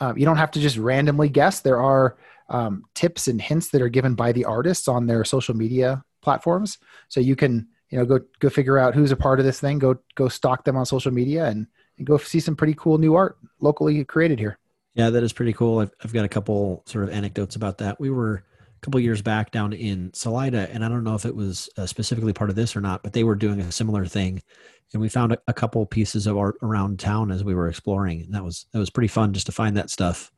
uh, 0.01 0.15
you 0.17 0.25
don't 0.25 0.37
have 0.37 0.51
to 0.53 0.61
just 0.61 0.79
randomly 0.79 1.29
guess. 1.29 1.61
There 1.61 1.81
are 1.81 2.17
um, 2.49 2.85
tips 2.95 3.29
and 3.29 3.41
hints 3.41 3.69
that 3.71 3.83
are 3.83 3.89
given 3.89 4.15
by 4.15 4.33
the 4.33 4.45
artists 4.45 4.89
on 4.89 5.07
their 5.07 5.25
social 5.25 5.55
media 5.55 6.03
platforms, 6.23 6.79
so 7.09 7.21
you 7.21 7.37
can 7.37 7.69
you 7.91 7.99
know 7.99 8.05
go 8.05 8.21
go 8.41 8.49
figure 8.49 8.79
out 8.79 8.95
who's 8.95 9.13
a 9.13 9.17
part 9.17 9.39
of 9.39 9.45
this 9.45 9.61
thing. 9.61 9.79
Go 9.79 9.97
go 10.15 10.29
stalk 10.29 10.65
them 10.65 10.77
on 10.77 10.87
social 10.87 11.13
media 11.13 11.47
and 11.47 11.67
and 11.99 12.07
go 12.07 12.17
see 12.17 12.41
some 12.41 12.57
pretty 12.57 12.75
cool 12.75 12.99
new 12.99 13.15
art 13.15 13.37
locally 13.61 14.05
created 14.05 14.39
here. 14.39 14.59
Yeah, 15.01 15.09
that 15.09 15.23
is 15.23 15.33
pretty 15.33 15.55
cool. 15.55 15.79
I've, 15.79 15.91
I've 16.05 16.13
got 16.13 16.27
a 16.27 16.29
couple 16.29 16.83
sort 16.85 17.05
of 17.05 17.11
anecdotes 17.11 17.57
about 17.57 17.79
that. 17.79 17.99
We 17.99 18.11
were 18.11 18.35
a 18.35 18.81
couple 18.83 19.01
years 19.01 19.23
back 19.23 19.51
down 19.51 19.73
in 19.73 20.13
Salida, 20.13 20.69
and 20.71 20.85
I 20.85 20.91
don't 20.91 21.05
know 21.05 21.15
if 21.15 21.25
it 21.25 21.35
was 21.35 21.71
uh, 21.79 21.87
specifically 21.87 22.35
part 22.35 22.51
of 22.51 22.57
this 22.57 22.77
or 22.77 22.83
not, 22.83 23.03
but 23.03 23.15
they 23.15 23.25
were 23.25 23.35
doing 23.35 23.61
a 23.63 23.73
similar 23.73 24.05
thing, 24.05 24.43
and 24.93 25.01
we 25.01 25.09
found 25.09 25.33
a, 25.33 25.39
a, 25.49 25.55
couple 25.55 25.87
pieces 25.87 26.27
of 26.27 26.37
art 26.37 26.57
around 26.61 26.99
town 26.99 27.31
as 27.31 27.43
we 27.43 27.55
were 27.55 27.67
exploring, 27.67 28.21
and 28.21 28.35
that 28.35 28.45
was 28.45 28.67
that 28.75 28.79
was 28.79 28.91
pretty 28.91 29.09
fun 29.09 29.33
just 29.33 29.47
to 29.47 29.53
find 29.53 29.75
that 29.79 29.89
stuff. 29.89 30.31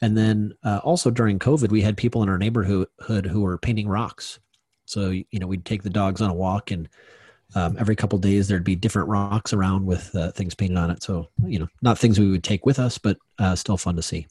And 0.00 0.18
then 0.18 0.52
uh, 0.64 0.80
also 0.82 1.08
during 1.08 1.38
COVID, 1.38 1.70
we 1.70 1.82
had 1.82 1.96
people 1.96 2.24
in 2.24 2.28
our 2.28 2.38
neighborhood 2.38 2.88
who 3.06 3.40
were 3.40 3.56
painting 3.56 3.86
rocks. 3.86 4.40
So 4.84 5.10
you 5.10 5.38
know, 5.38 5.46
we'd 5.46 5.64
take 5.64 5.84
the 5.84 5.90
dogs 5.90 6.20
on 6.20 6.28
a 6.28 6.34
walk 6.34 6.72
and 6.72 6.88
um, 7.54 7.76
every 7.78 7.96
couple 7.96 8.18
days 8.18 8.48
there'd 8.48 8.64
be 8.64 8.76
different 8.76 9.08
rocks 9.08 9.52
around 9.52 9.86
with 9.86 10.14
uh, 10.14 10.30
things 10.32 10.54
painted 10.54 10.78
on 10.78 10.90
it. 10.90 11.02
So 11.02 11.28
you 11.46 11.58
know 11.58 11.68
not 11.82 11.98
things 11.98 12.18
we 12.18 12.30
would 12.30 12.44
take 12.44 12.66
with 12.66 12.78
us 12.78 12.98
but 12.98 13.18
uh, 13.38 13.54
still 13.54 13.76
fun 13.76 13.96
to 13.96 14.02
see. 14.02 14.26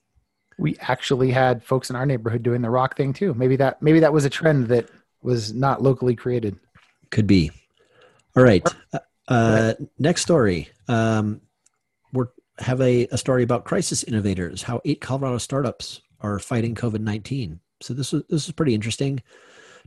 We 0.57 0.77
actually 0.81 1.31
had 1.31 1.63
folks 1.63 1.89
in 1.89 1.95
our 1.95 2.05
neighborhood 2.05 2.43
doing 2.43 2.61
the 2.61 2.69
rock 2.69 2.95
thing 2.95 3.13
too. 3.13 3.33
Maybe 3.33 3.55
that 3.57 3.81
maybe 3.81 3.99
that 3.99 4.13
was 4.13 4.25
a 4.25 4.29
trend 4.29 4.67
that 4.67 4.89
was 5.21 5.53
not 5.53 5.81
locally 5.81 6.15
created. 6.15 6.57
Could 7.09 7.27
be. 7.27 7.51
All 8.35 8.43
right. 8.43 8.65
Uh, 8.93 8.99
uh 9.27 9.73
next 9.99 10.21
story. 10.21 10.69
Um, 10.87 11.41
we 12.13 12.25
have 12.59 12.81
a, 12.81 13.07
a 13.07 13.17
story 13.17 13.43
about 13.43 13.65
crisis 13.65 14.03
innovators 14.03 14.61
how 14.61 14.81
eight 14.85 15.01
colorado 15.01 15.37
startups 15.37 16.01
are 16.19 16.37
fighting 16.39 16.75
covid-19 16.75 17.59
so 17.81 17.93
this 17.93 18.13
is 18.13 18.23
this 18.29 18.45
is 18.45 18.51
pretty 18.51 18.73
interesting 18.73 19.21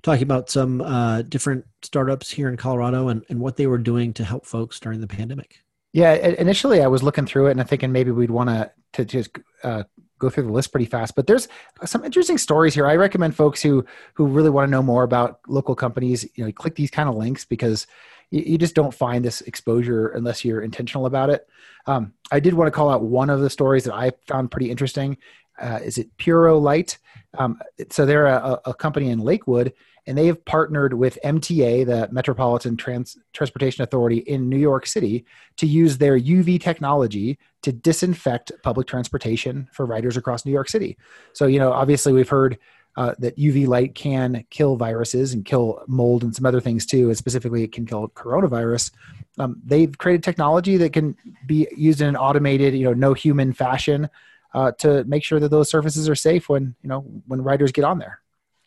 talking 0.04 0.22
about 0.22 0.50
some 0.50 0.82
uh, 0.82 1.22
different 1.22 1.64
startups 1.82 2.30
here 2.30 2.48
in 2.48 2.56
Colorado 2.56 3.08
and, 3.08 3.24
and 3.30 3.40
what 3.40 3.56
they 3.56 3.66
were 3.66 3.78
doing 3.78 4.12
to 4.12 4.24
help 4.24 4.46
folks 4.46 4.78
during 4.78 5.00
the 5.00 5.06
pandemic. 5.06 5.58
Yeah, 5.92 6.12
initially 6.14 6.82
I 6.82 6.88
was 6.88 7.02
looking 7.02 7.24
through 7.24 7.46
it 7.46 7.52
and 7.52 7.60
I'm 7.60 7.66
thinking 7.66 7.90
maybe 7.90 8.10
we'd 8.10 8.30
want 8.30 8.50
to 8.50 8.70
to 8.94 9.04
just 9.04 9.38
uh, 9.62 9.84
go 10.18 10.28
through 10.28 10.44
the 10.44 10.52
list 10.52 10.72
pretty 10.72 10.86
fast. 10.86 11.16
But 11.16 11.26
there's 11.26 11.48
some 11.84 12.04
interesting 12.04 12.38
stories 12.38 12.74
here. 12.74 12.86
I 12.86 12.96
recommend 12.96 13.34
folks 13.34 13.62
who 13.62 13.84
who 14.14 14.26
really 14.26 14.50
want 14.50 14.66
to 14.66 14.70
know 14.70 14.82
more 14.82 15.04
about 15.04 15.40
local 15.48 15.74
companies, 15.74 16.28
you 16.34 16.44
know, 16.44 16.52
click 16.52 16.74
these 16.74 16.90
kind 16.90 17.08
of 17.08 17.14
links 17.14 17.44
because 17.44 17.86
you, 18.30 18.42
you 18.42 18.58
just 18.58 18.74
don't 18.74 18.92
find 18.92 19.24
this 19.24 19.40
exposure 19.42 20.08
unless 20.08 20.44
you're 20.44 20.62
intentional 20.62 21.06
about 21.06 21.30
it. 21.30 21.46
Um, 21.86 22.12
I 22.30 22.40
did 22.40 22.54
want 22.54 22.66
to 22.66 22.76
call 22.76 22.90
out 22.90 23.04
one 23.04 23.30
of 23.30 23.40
the 23.40 23.50
stories 23.50 23.84
that 23.84 23.94
I 23.94 24.12
found 24.26 24.50
pretty 24.50 24.70
interesting. 24.70 25.16
Uh, 25.58 25.78
is 25.82 25.98
it 25.98 26.16
Puro 26.18 26.58
Light? 26.58 26.98
Um, 27.38 27.60
so 27.90 28.04
they're 28.04 28.26
a, 28.26 28.60
a 28.64 28.74
company 28.74 29.10
in 29.10 29.20
Lakewood 29.20 29.72
and 30.06 30.16
they 30.18 30.26
have 30.26 30.44
partnered 30.44 30.94
with 30.94 31.18
MTA, 31.24 31.86
the 31.86 32.08
Metropolitan 32.12 32.76
Trans- 32.76 33.16
Transportation 33.32 33.82
Authority 33.82 34.18
in 34.18 34.48
New 34.48 34.58
York 34.58 34.86
City, 34.86 35.24
to 35.56 35.66
use 35.66 35.98
their 35.98 36.18
UV 36.18 36.60
technology 36.60 37.38
to 37.62 37.72
disinfect 37.72 38.52
public 38.62 38.86
transportation 38.86 39.68
for 39.72 39.86
riders 39.86 40.16
across 40.16 40.44
New 40.44 40.52
York 40.52 40.68
City. 40.68 40.96
So, 41.32 41.46
you 41.46 41.58
know, 41.58 41.72
obviously 41.72 42.12
we've 42.12 42.28
heard 42.28 42.58
uh, 42.96 43.14
that 43.18 43.36
UV 43.36 43.66
light 43.66 43.94
can 43.94 44.44
kill 44.50 44.76
viruses 44.76 45.32
and 45.32 45.44
kill 45.44 45.82
mold 45.88 46.22
and 46.22 46.34
some 46.34 46.46
other 46.46 46.60
things 46.60 46.86
too, 46.86 47.08
and 47.08 47.16
specifically 47.16 47.64
it 47.64 47.72
can 47.72 47.86
kill 47.86 48.08
coronavirus. 48.08 48.92
Um, 49.38 49.60
they've 49.64 49.96
created 49.98 50.22
technology 50.22 50.76
that 50.76 50.92
can 50.92 51.16
be 51.46 51.66
used 51.76 52.00
in 52.00 52.08
an 52.08 52.16
automated, 52.16 52.74
you 52.74 52.84
know, 52.84 52.92
no 52.92 53.14
human 53.14 53.52
fashion 53.52 54.08
uh, 54.54 54.70
to 54.72 55.04
make 55.04 55.24
sure 55.24 55.40
that 55.40 55.48
those 55.48 55.68
surfaces 55.68 56.08
are 56.08 56.14
safe 56.14 56.48
when 56.48 56.74
you 56.82 56.88
know 56.88 57.00
when 57.26 57.42
riders 57.42 57.72
get 57.72 57.84
on 57.84 57.98
there. 57.98 58.20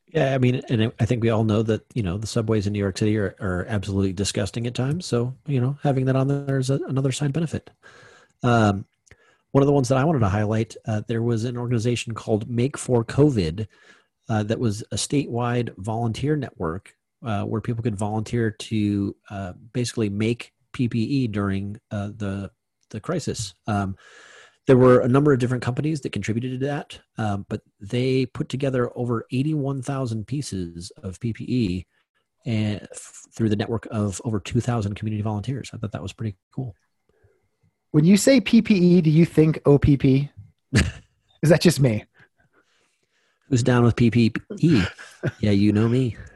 Yeah, 0.09 0.33
I 0.33 0.37
mean, 0.37 0.61
and 0.69 0.91
I 0.99 1.05
think 1.05 1.21
we 1.21 1.29
all 1.29 1.43
know 1.43 1.63
that 1.63 1.85
you 1.93 2.01
know 2.01 2.17
the 2.17 2.27
subways 2.27 2.65
in 2.65 2.73
New 2.73 2.79
York 2.79 2.97
City 2.97 3.17
are, 3.17 3.35
are 3.41 3.65
absolutely 3.67 4.13
disgusting 4.13 4.65
at 4.65 4.73
times. 4.73 5.05
So 5.05 5.35
you 5.45 5.59
know, 5.59 5.77
having 5.83 6.05
that 6.05 6.15
on 6.15 6.27
there 6.27 6.57
is 6.57 6.69
a, 6.69 6.79
another 6.87 7.11
side 7.11 7.33
benefit. 7.33 7.69
Um, 8.41 8.85
one 9.51 9.63
of 9.63 9.67
the 9.67 9.73
ones 9.73 9.89
that 9.89 9.97
I 9.97 10.05
wanted 10.05 10.19
to 10.19 10.29
highlight, 10.29 10.75
uh, 10.85 11.01
there 11.07 11.23
was 11.23 11.43
an 11.43 11.57
organization 11.57 12.13
called 12.13 12.49
Make 12.49 12.77
for 12.77 13.03
COVID 13.03 13.67
uh, 14.29 14.43
that 14.43 14.59
was 14.59 14.81
a 14.91 14.95
statewide 14.95 15.75
volunteer 15.77 16.35
network 16.35 16.95
uh, 17.25 17.43
where 17.43 17.61
people 17.61 17.83
could 17.83 17.95
volunteer 17.95 18.51
to 18.51 19.15
uh, 19.29 19.53
basically 19.73 20.09
make 20.09 20.53
PPE 20.73 21.31
during 21.31 21.79
uh, 21.91 22.09
the 22.15 22.51
the 22.91 22.99
crisis. 23.01 23.53
Um, 23.67 23.97
there 24.67 24.77
were 24.77 25.00
a 25.00 25.07
number 25.07 25.33
of 25.33 25.39
different 25.39 25.63
companies 25.63 26.01
that 26.01 26.12
contributed 26.12 26.59
to 26.59 26.65
that, 26.67 27.00
um, 27.17 27.45
but 27.50 27.62
they 27.79 28.25
put 28.25 28.50
together 28.50 28.91
over 28.95 29.25
81,000 29.31 30.27
pieces 30.27 30.91
of 31.01 31.19
PPE 31.19 31.86
and 32.45 32.81
f- 32.91 33.24
through 33.33 33.50
the 33.50 33.55
network 33.55 33.88
of 33.91 34.21
over 34.25 34.39
2,000 34.39 34.93
community 34.95 35.21
volunteers. 35.21 35.71
I 35.74 35.77
thought 35.77 35.93
that 35.93 36.01
was 36.03 36.13
pretty 36.13 36.36
cool. 36.53 36.75
When 37.91 38.03
you 38.03 38.17
say 38.17 38.41
PPE, 38.41 39.03
do 39.03 39.09
you 39.09 39.25
think 39.25 39.59
OPP? 39.65 40.29
Is 41.41 41.50
that 41.50 41.62
just 41.62 41.79
me? 41.79 42.03
Who's 43.50 43.63
down 43.63 43.86
with 43.86 43.95
PPE? 43.95 44.89
yeah, 45.39 45.51
you 45.51 45.71
know 45.71 45.88
me. 45.88 46.17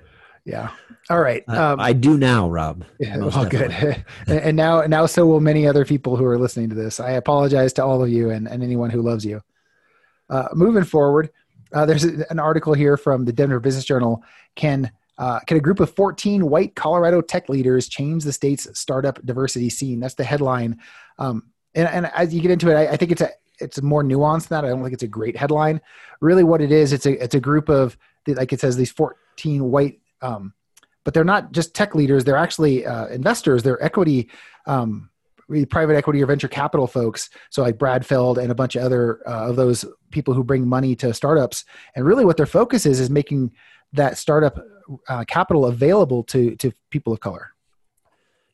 Yeah. 0.44 0.72
All 1.10 1.20
right. 1.20 1.44
Um, 1.50 1.80
I, 1.80 1.90
I 1.90 1.94
do 1.94 2.18
now, 2.18 2.50
Rob. 2.50 2.86
Yeah, 3.00 3.18
well, 3.18 3.46
good. 3.46 3.72
and 4.28 4.56
now, 4.56 4.82
now, 4.84 5.06
so 5.06 5.26
will 5.26 5.40
many 5.40 5.68
other 5.68 5.86
people 5.86 6.16
who 6.16 6.26
are 6.26 6.38
listening 6.38 6.70
to 6.70 6.76
this. 6.76 7.00
I 7.00 7.12
apologize 7.12 7.74
to 7.74 7.84
all 7.84 8.04
of 8.04 8.10
you 8.10 8.30
and, 8.30 8.48
and 8.48 8.64
anyone 8.64 8.90
who 8.90 9.02
loves 9.02 9.26
you. 9.26 9.42
Uh, 10.30 10.48
moving 10.54 10.84
forward, 10.84 11.32
uh, 11.74 11.86
there's 11.86 12.04
an 12.04 12.40
article 12.40 12.74
here 12.74 12.96
from 12.96 13.26
the 13.26 13.34
Denver 13.34 13.60
Business 13.60 13.86
Journal. 13.86 14.24
Can 14.56 14.92
uh, 15.18 15.40
can 15.42 15.58
a 15.58 15.60
group 15.60 15.80
of 15.80 15.94
14 15.94 16.50
white 16.50 16.76
Colorado 16.76 17.22
tech 17.22 17.48
leaders 17.48 17.88
change 17.88 18.24
the 18.24 18.34
state's 18.34 18.68
startup 18.80 19.24
diversity 19.24 19.70
scene? 19.70 20.00
That's 20.00 20.16
the 20.16 20.24
headline. 20.24 20.80
Um, 21.20 21.44
and, 21.76 21.88
and, 21.88 22.06
as 22.16 22.34
you 22.34 22.42
get 22.42 22.50
into 22.50 22.72
it, 22.72 22.76
I, 22.76 22.94
I 22.94 22.98
think 22.98 23.12
it's 23.12 23.22
a 23.22 23.30
it's 23.60 23.82
more 23.82 24.04
nuanced 24.04 24.48
than 24.48 24.62
that. 24.62 24.66
I 24.66 24.70
don't 24.70 24.82
think 24.82 24.94
it's 24.94 25.04
a 25.04 25.08
great 25.08 25.38
headline. 25.38 25.80
Really, 26.22 26.44
what 26.44 26.62
it 26.62 26.72
is, 26.72 26.92
it's 26.92 27.06
a 27.06 27.24
it's 27.24 27.36
a 27.36 27.40
group 27.40 27.70
of 27.70 27.98
like 28.28 28.52
it 28.52 28.60
says 28.60 28.76
these 28.76 28.92
14 28.92 29.64
white, 29.64 30.00
um, 30.22 30.54
but 31.04 31.14
they're 31.14 31.24
not 31.24 31.52
just 31.52 31.74
tech 31.74 31.96
leaders. 31.96 32.24
They're 32.24 32.38
actually 32.38 32.86
uh, 32.86 33.08
investors. 33.08 33.64
They're 33.64 33.84
equity. 33.84 34.30
Um, 34.66 35.10
private 35.70 35.98
equity 35.98 36.24
or 36.24 36.26
venture 36.26 36.48
capital 36.48 36.88
folks 36.88 37.30
so 37.50 37.62
like 37.62 37.78
brad 37.78 38.06
feld 38.06 38.38
and 38.38 38.54
a 38.54 38.56
bunch 38.56 38.78
of 38.78 38.84
other 38.84 39.20
uh, 39.28 39.50
of 39.50 39.58
those 39.58 39.84
people 40.10 40.34
who 40.34 40.46
bring 40.46 40.66
money 40.66 40.96
to 40.96 41.14
startups 41.14 41.66
and 41.94 42.06
really 42.06 42.24
what 42.24 42.38
their 42.38 42.46
focus 42.46 42.86
is 42.86 43.02
is 43.02 43.10
making 43.10 43.52
that 43.92 44.18
startup 44.18 44.58
uh, 45.10 45.26
capital 45.26 45.66
available 45.66 46.24
to 46.24 46.56
to 46.56 46.72
people 46.90 47.12
of 47.12 47.20
color 47.20 47.52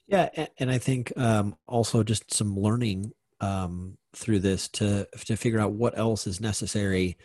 yeah 0.08 0.28
and 0.58 0.72
i 0.72 0.80
think 0.80 1.16
um, 1.18 1.56
also 1.68 2.02
just 2.02 2.34
some 2.34 2.58
learning 2.58 3.14
um, 3.42 3.96
through 4.16 4.40
this 4.40 4.68
to 4.68 5.08
to 5.24 5.36
figure 5.38 5.60
out 5.60 5.74
what 5.74 5.96
else 5.98 6.26
is 6.26 6.42
necessary 6.42 7.16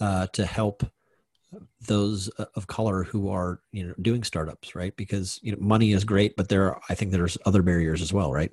uh, 0.00 0.28
to 0.28 0.46
help 0.46 0.84
those 1.86 2.30
uh, 2.38 2.44
of 2.54 2.66
color 2.66 3.04
who 3.04 3.28
are 3.28 3.60
you 3.72 3.86
know 3.86 3.94
doing 4.02 4.22
startups 4.22 4.74
right 4.74 4.94
because 4.96 5.40
you 5.42 5.50
know 5.50 5.58
money 5.60 5.92
is 5.92 6.04
great 6.04 6.36
but 6.36 6.48
there 6.48 6.66
are, 6.66 6.80
i 6.90 6.94
think 6.94 7.10
there's 7.10 7.38
other 7.46 7.62
barriers 7.62 8.02
as 8.02 8.12
well 8.12 8.32
right 8.32 8.52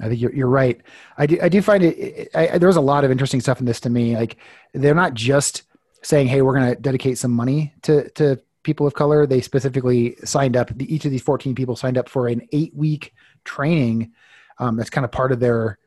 I 0.00 0.08
think 0.08 0.20
you're, 0.20 0.32
you're 0.34 0.48
right. 0.48 0.80
I 1.18 1.26
do, 1.26 1.38
I 1.42 1.48
do 1.48 1.60
find 1.60 1.84
it, 1.84 2.30
I, 2.34 2.48
I, 2.48 2.58
there's 2.58 2.76
a 2.76 2.80
lot 2.80 3.04
of 3.04 3.10
interesting 3.10 3.40
stuff 3.40 3.60
in 3.60 3.66
this 3.66 3.80
to 3.80 3.90
me. 3.90 4.16
Like 4.16 4.36
they're 4.72 4.94
not 4.94 5.14
just 5.14 5.64
saying, 6.02 6.28
Hey, 6.28 6.42
we're 6.42 6.58
going 6.58 6.74
to 6.74 6.80
dedicate 6.80 7.18
some 7.18 7.30
money 7.30 7.74
to, 7.82 8.08
to 8.10 8.40
people 8.62 8.86
of 8.86 8.94
color. 8.94 9.26
They 9.26 9.40
specifically 9.40 10.16
signed 10.24 10.56
up. 10.56 10.70
The, 10.74 10.92
each 10.92 11.04
of 11.04 11.10
these 11.10 11.22
14 11.22 11.54
people 11.54 11.76
signed 11.76 11.98
up 11.98 12.08
for 12.08 12.28
an 12.28 12.42
eight 12.52 12.74
week 12.74 13.14
training. 13.44 14.12
Um, 14.58 14.76
that's 14.76 14.90
kind 14.90 15.04
of 15.04 15.12
part 15.12 15.32
of 15.32 15.40
their, 15.40 15.78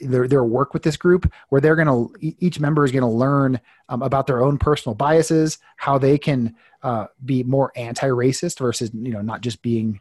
their 0.00 0.26
their 0.26 0.44
work 0.44 0.74
with 0.74 0.82
this 0.82 0.96
group 0.96 1.30
where 1.48 1.60
they're 1.60 1.76
going 1.76 1.86
to 1.86 2.34
each 2.40 2.60
member 2.60 2.84
is 2.84 2.92
going 2.92 3.02
to 3.02 3.08
learn 3.08 3.60
um, 3.88 4.02
about 4.02 4.26
their 4.26 4.42
own 4.42 4.58
personal 4.58 4.94
biases 4.94 5.58
how 5.76 5.98
they 5.98 6.18
can 6.18 6.54
uh, 6.82 7.06
be 7.24 7.42
more 7.42 7.72
anti-racist 7.76 8.58
versus 8.58 8.90
you 8.94 9.12
know 9.12 9.20
not 9.20 9.40
just 9.40 9.62
being 9.62 10.00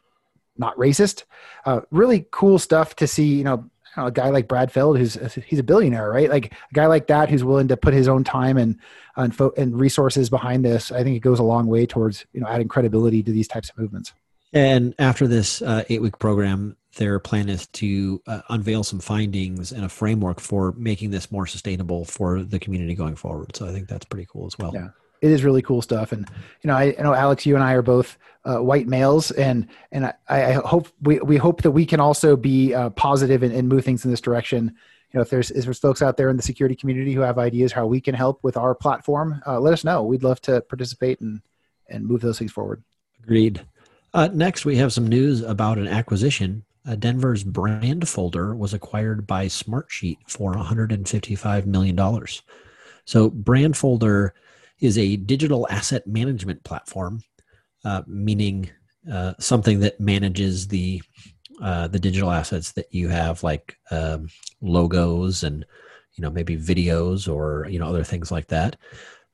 not 0.57 0.75
racist. 0.75 1.23
Uh, 1.65 1.81
really 1.89 2.27
cool 2.31 2.59
stuff 2.59 2.95
to 2.97 3.07
see 3.07 3.35
you 3.35 3.43
know, 3.43 3.69
a 3.97 4.11
guy 4.11 4.29
like 4.29 4.47
brad 4.47 4.71
feld 4.71 4.97
who's 4.97 5.15
he's 5.45 5.59
a 5.59 5.63
billionaire 5.63 6.09
right? 6.09 6.29
Like 6.29 6.53
a 6.53 6.73
guy 6.73 6.85
like 6.85 7.07
that 7.07 7.29
who's 7.29 7.43
willing 7.43 7.69
to 7.69 7.77
put 7.77 7.93
his 7.93 8.07
own 8.07 8.23
time 8.23 8.57
and 8.57 8.77
and, 9.15 9.35
fo- 9.35 9.53
and 9.57 9.77
resources 9.77 10.29
behind 10.29 10.63
this 10.63 10.93
i 10.93 11.03
think 11.03 11.17
it 11.17 11.19
goes 11.19 11.39
a 11.39 11.43
long 11.43 11.67
way 11.67 11.85
towards 11.85 12.25
you 12.31 12.39
know 12.39 12.47
adding 12.47 12.69
credibility 12.69 13.21
to 13.23 13.31
these 13.31 13.47
types 13.47 13.69
of 13.69 13.77
movements. 13.77 14.13
And 14.53 14.95
after 14.97 15.27
this 15.27 15.61
uh, 15.61 15.83
eight 15.89 16.01
week 16.01 16.19
program 16.19 16.75
their 16.99 17.17
plan 17.17 17.47
is 17.47 17.65
to 17.67 18.21
uh, 18.27 18.41
unveil 18.49 18.83
some 18.83 18.99
findings 18.99 19.71
and 19.71 19.85
a 19.85 19.89
framework 19.89 20.41
for 20.41 20.73
making 20.73 21.11
this 21.11 21.31
more 21.31 21.47
sustainable 21.47 22.03
for 22.03 22.43
the 22.43 22.59
community 22.59 22.93
going 22.93 23.15
forward. 23.15 23.55
So 23.55 23.65
I 23.65 23.71
think 23.71 23.87
that's 23.87 24.05
pretty 24.05 24.27
cool 24.29 24.45
as 24.45 24.57
well. 24.59 24.71
Yeah, 24.73 24.89
it 25.21 25.31
is 25.31 25.45
really 25.45 25.61
cool 25.61 25.81
stuff. 25.81 26.11
And 26.11 26.29
you 26.61 26.67
know, 26.67 26.75
I, 26.75 26.93
I 26.99 27.01
know 27.01 27.13
Alex, 27.13 27.45
you 27.45 27.55
and 27.55 27.63
I 27.63 27.71
are 27.71 27.81
both 27.81 28.17
uh, 28.43 28.57
white 28.57 28.85
males, 28.85 29.31
and 29.31 29.67
and 29.93 30.07
I, 30.07 30.13
I, 30.27 30.51
hope 30.53 30.89
we 31.01 31.19
we 31.19 31.37
hope 31.37 31.61
that 31.61 31.71
we 31.71 31.85
can 31.85 32.01
also 32.01 32.35
be 32.35 32.73
uh, 32.73 32.89
positive 32.91 33.43
and, 33.43 33.53
and 33.53 33.69
move 33.69 33.85
things 33.85 34.03
in 34.03 34.11
this 34.11 34.21
direction. 34.21 34.75
You 35.13 35.17
know, 35.17 35.21
if 35.21 35.29
there's 35.29 35.51
if 35.51 35.63
there's 35.63 35.79
folks 35.79 36.01
out 36.01 36.17
there 36.17 36.29
in 36.29 36.35
the 36.35 36.43
security 36.43 36.75
community 36.75 37.13
who 37.13 37.21
have 37.21 37.39
ideas 37.39 37.71
how 37.71 37.87
we 37.87 38.01
can 38.01 38.13
help 38.13 38.43
with 38.43 38.57
our 38.57 38.75
platform, 38.75 39.41
uh, 39.47 39.57
let 39.57 39.71
us 39.71 39.85
know. 39.85 40.03
We'd 40.03 40.23
love 40.23 40.41
to 40.41 40.59
participate 40.59 41.21
and 41.21 41.41
and 41.87 42.05
move 42.05 42.19
those 42.19 42.39
things 42.39 42.51
forward. 42.51 42.83
Agreed. 43.23 43.65
Uh, 44.13 44.27
next, 44.33 44.65
we 44.65 44.75
have 44.75 44.91
some 44.91 45.07
news 45.07 45.41
about 45.41 45.77
an 45.77 45.87
acquisition 45.87 46.65
uh, 46.89 46.95
Denver's 46.95 47.43
Brandfolder 47.43 48.57
was 48.57 48.73
acquired 48.73 49.27
by 49.27 49.45
Smartsheet 49.45 50.17
for 50.27 50.53
$155 50.53 51.65
million. 51.67 52.25
So, 53.05 53.29
Brandfolder 53.29 54.31
is 54.79 54.97
a 54.97 55.17
digital 55.17 55.67
asset 55.69 56.07
management 56.07 56.63
platform, 56.63 57.21
uh, 57.85 58.01
meaning 58.07 58.71
uh, 59.11 59.33
something 59.39 59.81
that 59.81 59.99
manages 59.99 60.67
the 60.67 61.01
uh, 61.61 61.87
the 61.89 61.99
digital 61.99 62.31
assets 62.31 62.71
that 62.71 62.91
you 62.93 63.09
have, 63.09 63.43
like 63.43 63.77
um, 63.91 64.29
logos 64.61 65.43
and 65.43 65.65
you 66.13 66.21
know 66.21 66.29
maybe 66.29 66.57
videos 66.57 67.31
or 67.31 67.67
you 67.69 67.77
know 67.77 67.87
other 67.87 68.03
things 68.03 68.31
like 68.31 68.47
that. 68.47 68.77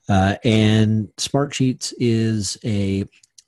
Uh, 0.09 0.35
and 0.43 1.07
Smartsheets 1.17 1.93
is 1.99 2.57
a 2.65 3.05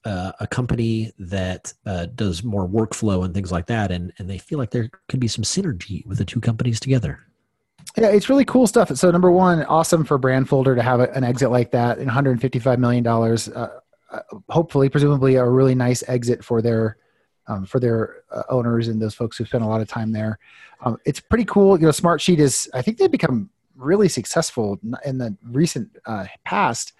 uh, 0.08 0.32
a 0.40 0.48
company 0.48 1.12
that 1.20 1.74
uh, 1.86 2.06
does 2.16 2.42
more 2.42 2.66
workflow 2.66 3.26
and 3.26 3.34
things 3.34 3.52
like 3.52 3.66
that, 3.66 3.92
and 3.92 4.14
and 4.18 4.30
they 4.30 4.38
feel 4.38 4.58
like 4.58 4.72
there 4.72 4.90
could 5.10 5.20
be 5.20 5.28
some 5.28 5.44
synergy 5.44 6.06
with 6.06 6.18
the 6.18 6.24
two 6.26 6.40
companies 6.40 6.80
together. 6.80 7.20
Yeah, 7.98 8.08
it's 8.08 8.30
really 8.30 8.46
cool 8.46 8.68
stuff. 8.68 8.96
So 8.96 9.12
number 9.12 9.32
one, 9.32 9.64
awesome 9.66 10.06
for 10.06 10.18
Brandfolder 10.18 10.76
to 10.76 10.82
have 10.82 11.02
an 11.02 11.24
exit 11.26 11.52
like 11.52 11.72
that, 11.72 11.98
155 11.98 12.80
million 12.80 13.04
dollars. 13.04 13.50
Uh, 13.50 13.80
uh, 14.10 14.20
hopefully, 14.48 14.88
presumably, 14.88 15.36
a 15.36 15.46
really 15.46 15.76
nice 15.76 16.04
exit 16.08 16.42
for 16.42 16.62
their 16.62 16.98
um, 17.48 17.66
for 17.66 17.82
their 17.82 18.24
uh, 18.32 18.44
owners 18.50 18.88
and 18.88 19.02
those 19.02 19.14
folks 19.14 19.38
who 19.38 19.44
spent 19.44 19.64
a 19.64 19.68
lot 19.68 19.82
of 19.82 19.90
time 19.90 20.14
there. 20.14 20.40
Um, 20.86 20.98
it's 21.06 21.20
pretty 21.20 21.46
cool. 21.46 21.78
You 21.78 21.88
know, 21.88 21.92
Smartsheet 21.92 22.40
is. 22.40 22.70
I 22.74 22.82
think 22.82 22.98
they've 22.98 23.12
become 23.12 23.50
really 23.76 24.08
successful 24.08 24.80
in 25.04 25.18
the 25.18 25.36
recent 25.44 25.90
uh, 26.06 26.28
past. 26.46 26.94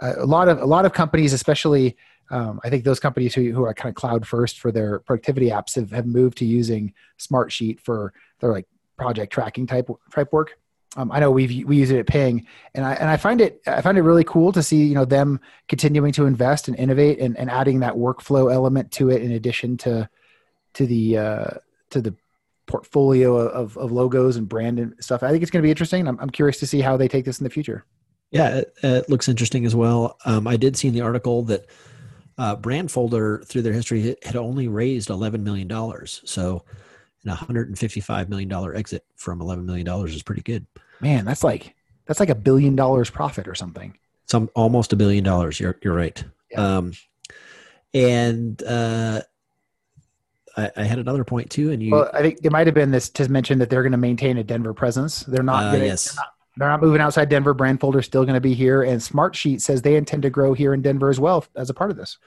Uh, 0.00 0.14
a 0.16 0.26
lot 0.26 0.48
of 0.48 0.60
a 0.60 0.66
lot 0.66 0.84
of 0.84 0.92
companies, 0.92 1.32
especially 1.32 1.96
um, 2.30 2.60
I 2.62 2.70
think 2.70 2.84
those 2.84 3.00
companies 3.00 3.34
who, 3.34 3.52
who 3.52 3.64
are 3.64 3.74
kind 3.74 3.90
of 3.90 3.94
cloud 3.94 4.26
first 4.26 4.58
for 4.58 4.70
their 4.70 5.00
productivity 5.00 5.50
apps 5.50 5.76
have, 5.76 5.90
have 5.90 6.06
moved 6.06 6.38
to 6.38 6.44
using 6.44 6.92
Smartsheet 7.18 7.80
for 7.80 8.12
their 8.40 8.52
like 8.52 8.66
project 8.96 9.32
tracking 9.32 9.66
type 9.66 9.88
type 10.12 10.32
work. 10.32 10.58
Um, 10.96 11.12
I 11.12 11.20
know 11.20 11.30
we 11.30 11.64
we 11.64 11.76
use 11.76 11.90
it 11.90 11.98
at 11.98 12.06
Ping, 12.06 12.46
and 12.74 12.84
I 12.84 12.94
and 12.94 13.08
I 13.08 13.16
find 13.16 13.40
it 13.40 13.62
I 13.66 13.80
find 13.80 13.98
it 13.98 14.02
really 14.02 14.24
cool 14.24 14.52
to 14.52 14.62
see 14.62 14.84
you 14.84 14.94
know 14.94 15.04
them 15.04 15.40
continuing 15.68 16.12
to 16.12 16.26
invest 16.26 16.68
and 16.68 16.76
innovate 16.76 17.18
and, 17.18 17.36
and 17.36 17.50
adding 17.50 17.80
that 17.80 17.94
workflow 17.94 18.52
element 18.52 18.90
to 18.92 19.10
it 19.10 19.22
in 19.22 19.32
addition 19.32 19.76
to 19.78 20.08
to 20.74 20.86
the 20.86 21.18
uh, 21.18 21.50
to 21.90 22.00
the 22.00 22.14
portfolio 22.66 23.36
of, 23.36 23.76
of 23.78 23.92
logos 23.92 24.36
and 24.36 24.48
brand 24.48 24.78
and 24.78 24.94
stuff. 25.00 25.22
I 25.22 25.30
think 25.30 25.42
it's 25.42 25.50
going 25.50 25.62
to 25.62 25.66
be 25.66 25.70
interesting. 25.70 26.06
I'm, 26.06 26.18
I'm 26.20 26.30
curious 26.30 26.58
to 26.58 26.66
see 26.66 26.80
how 26.80 26.96
they 26.98 27.08
take 27.08 27.24
this 27.24 27.40
in 27.40 27.44
the 27.44 27.50
future. 27.50 27.84
Yeah, 28.30 28.58
it, 28.58 28.74
it 28.82 29.08
looks 29.08 29.26
interesting 29.26 29.64
as 29.64 29.74
well. 29.74 30.18
Um, 30.26 30.46
I 30.46 30.58
did 30.58 30.76
see 30.76 30.88
in 30.88 30.94
the 30.94 31.00
article 31.00 31.42
that 31.44 31.66
uh, 32.38 32.56
Brandfolder, 32.56 33.44
through 33.46 33.62
their 33.62 33.72
history, 33.72 34.16
had 34.22 34.36
only 34.36 34.68
raised 34.68 35.08
$11 35.08 35.40
million. 35.40 35.68
So, 36.06 36.64
an 37.24 37.34
$155 37.34 38.28
million 38.28 38.76
exit 38.76 39.04
from 39.16 39.40
$11 39.40 39.64
million 39.64 39.88
is 40.06 40.22
pretty 40.22 40.42
good. 40.42 40.66
Man, 41.00 41.24
that's 41.24 41.44
like 41.44 41.74
that's 42.06 42.20
like 42.20 42.30
a 42.30 42.34
billion 42.34 42.74
dollars 42.74 43.10
profit 43.10 43.46
or 43.46 43.54
something. 43.54 43.96
Some 44.26 44.50
almost 44.54 44.92
a 44.92 44.96
billion 44.96 45.22
dollars. 45.22 45.60
You're 45.60 45.78
you're 45.82 45.94
right. 45.94 46.22
Yeah. 46.50 46.78
Um, 46.78 46.92
and 47.94 48.60
uh, 48.62 49.22
I, 50.56 50.70
I, 50.76 50.82
had 50.84 50.98
another 50.98 51.24
point 51.24 51.50
too, 51.50 51.70
and 51.70 51.82
you. 51.82 51.92
Well, 51.92 52.10
I 52.12 52.20
think 52.20 52.38
it 52.42 52.50
might 52.50 52.66
have 52.66 52.74
been 52.74 52.90
this 52.90 53.08
to 53.10 53.28
mention 53.30 53.58
that 53.60 53.70
they're 53.70 53.82
going 53.82 53.92
to 53.92 53.98
maintain 53.98 54.38
a 54.38 54.44
Denver 54.44 54.74
presence. 54.74 55.20
They're 55.20 55.42
not. 55.42 55.64
Uh, 55.64 55.72
gonna, 55.72 55.84
yes. 55.84 56.12
They're 56.12 56.24
not, 56.24 56.32
they're 56.58 56.68
not 56.68 56.80
moving 56.80 57.00
outside 57.00 57.28
Denver. 57.28 57.54
Brandfolder's 57.54 58.06
still 58.06 58.24
going 58.24 58.34
to 58.34 58.40
be 58.40 58.54
here, 58.54 58.82
and 58.82 59.00
Smartsheet 59.00 59.60
says 59.60 59.82
they 59.82 59.96
intend 59.96 60.22
to 60.22 60.30
grow 60.30 60.54
here 60.54 60.74
in 60.74 60.82
Denver 60.82 61.08
as 61.08 61.20
well 61.20 61.44
as 61.54 61.70
a 61.70 61.74
part 61.74 61.90
of 61.90 61.96
this. 61.96 62.18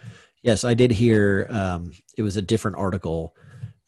Yes, 0.42 0.64
I 0.64 0.74
did 0.74 0.92
hear. 0.92 1.48
Um, 1.50 1.92
it 2.18 2.24
was 2.24 2.38
a 2.38 2.42
different 2.42 2.78
article 2.78 3.36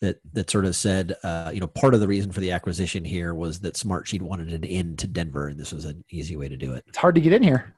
that 0.02 0.20
that 0.34 0.50
sort 0.50 0.66
of 0.66 0.76
said, 0.76 1.16
uh, 1.24 1.52
you 1.54 1.62
know, 1.62 1.68
part 1.68 1.94
of 1.94 2.02
the 2.02 2.08
reason 2.08 2.32
for 2.32 2.42
the 2.42 2.52
acquisition 2.52 3.06
here 3.06 3.34
was 3.34 3.62
that 3.62 3.76
Smartsheet 3.76 4.22
wanted 4.22 4.52
an 4.52 4.64
in 4.64 4.98
to 4.98 5.08
Denver, 5.08 5.48
and 5.48 5.60
this 5.60 5.72
was 5.72 5.86
an 5.86 6.04
easy 6.10 6.36
way 6.36 6.50
to 6.50 6.58
do 6.58 6.74
it. 6.74 6.84
It's 6.88 6.98
hard 6.98 7.16
to 7.16 7.22
get 7.22 7.34
in 7.34 7.42
here. 7.42 7.74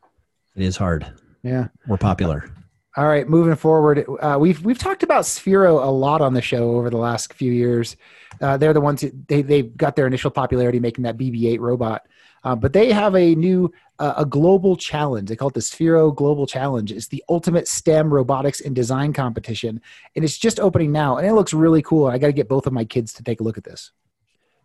It 0.56 0.64
is 0.64 0.76
hard. 0.76 1.06
Yeah, 1.44 1.68
we're 1.88 1.98
popular. 1.98 2.50
All 2.98 3.08
right, 3.08 3.28
moving 3.28 3.56
forward, 3.56 4.06
uh, 4.22 4.38
we've 4.40 4.64
we've 4.66 4.80
talked 4.80 5.04
about 5.04 5.26
Sphero 5.26 5.84
a 5.84 5.92
lot 5.92 6.22
on 6.22 6.34
the 6.34 6.42
show 6.42 6.72
over 6.78 6.90
the 6.90 6.98
last 6.98 7.34
few 7.34 7.52
years. 7.52 7.96
Uh, 8.42 8.58
they're 8.58 8.74
the 8.74 8.82
ones 8.82 9.02
who, 9.02 9.12
they 9.28 9.42
they 9.42 9.62
got 9.62 9.96
their 9.96 10.08
initial 10.08 10.32
popularity 10.32 10.80
making 10.80 11.04
that 11.04 11.18
BB-8 11.18 11.60
robot. 11.60 12.08
Uh, 12.46 12.56
but 12.56 12.72
they 12.74 12.92
have 12.92 13.16
a 13.16 13.36
new 13.36 13.74
uh, 13.98 14.14
a 14.18 14.26
global 14.26 14.76
challenge. 14.76 15.28
They 15.30 15.36
call 15.36 15.48
it 15.48 15.56
the 15.56 15.62
Sphero 15.62 16.16
Global 16.16 16.46
Challenge. 16.46 16.92
It's 16.92 17.08
the 17.08 17.24
ultimate 17.28 17.68
STEM 17.68 18.14
robotics 18.14 18.62
and 18.62 18.76
design 18.76 19.14
competition, 19.14 19.82
and 20.16 20.24
it's 20.24 20.38
just 20.38 20.60
opening 20.60 20.92
now, 20.92 21.18
and 21.18 21.28
it 21.28 21.34
looks 21.34 21.54
really 21.54 21.82
cool. 21.82 22.06
I 22.06 22.18
got 22.18 22.28
to 22.28 22.34
get 22.34 22.48
both 22.48 22.68
of 22.68 22.74
my 22.74 22.86
kids 22.86 23.14
to 23.14 23.24
take 23.24 23.40
a 23.40 23.44
look 23.44 23.58
at 23.58 23.64
this. 23.64 23.92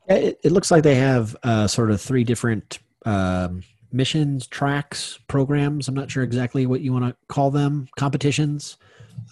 It, 0.08 0.38
it 0.42 0.52
looks 0.52 0.70
like 0.70 0.82
they 0.82 0.96
have 0.96 1.36
uh, 1.42 1.66
sort 1.68 1.90
of 1.90 2.00
three 2.00 2.24
different 2.24 2.80
um, 3.06 3.62
missions, 3.92 4.46
tracks, 4.46 5.18
programs. 5.26 5.88
I'm 5.88 5.94
not 5.94 6.10
sure 6.10 6.22
exactly 6.22 6.66
what 6.66 6.80
you 6.80 6.92
want 6.92 7.06
to 7.06 7.16
call 7.28 7.50
them. 7.50 7.88
Competitions, 7.96 8.76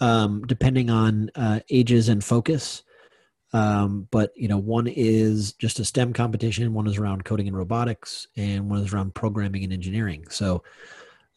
um, 0.01 0.43
depending 0.47 0.89
on 0.89 1.29
uh, 1.35 1.59
ages 1.69 2.09
and 2.09 2.23
focus. 2.23 2.83
Um, 3.51 4.07
but 4.11 4.31
you 4.35 4.47
know, 4.47 4.57
one 4.57 4.87
is 4.87 5.53
just 5.53 5.79
a 5.79 5.85
STEM 5.85 6.13
competition, 6.13 6.73
one 6.73 6.87
is 6.87 6.97
around 6.97 7.25
coding 7.25 7.47
and 7.47 7.57
robotics, 7.57 8.27
and 8.37 8.69
one 8.69 8.79
is 8.79 8.93
around 8.93 9.15
programming 9.15 9.63
and 9.63 9.73
engineering. 9.73 10.25
So, 10.29 10.63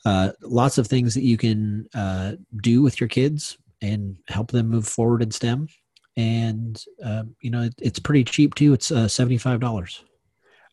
uh, 0.04 0.32
lots 0.42 0.78
of 0.78 0.86
things 0.86 1.14
that 1.14 1.22
you 1.22 1.36
can 1.36 1.88
uh, 1.94 2.32
do 2.60 2.82
with 2.82 3.00
your 3.00 3.08
kids 3.08 3.56
and 3.80 4.16
help 4.28 4.50
them 4.50 4.68
move 4.68 4.86
forward 4.86 5.22
in 5.22 5.30
STEM. 5.30 5.68
And 6.16 6.82
uh, 7.02 7.24
you 7.40 7.50
know, 7.50 7.62
it, 7.62 7.74
it's 7.78 7.98
pretty 7.98 8.24
cheap 8.24 8.54
too. 8.54 8.74
It's 8.74 8.92
uh, 8.92 9.08
seventy 9.08 9.38
five 9.38 9.60
dollars. 9.60 10.04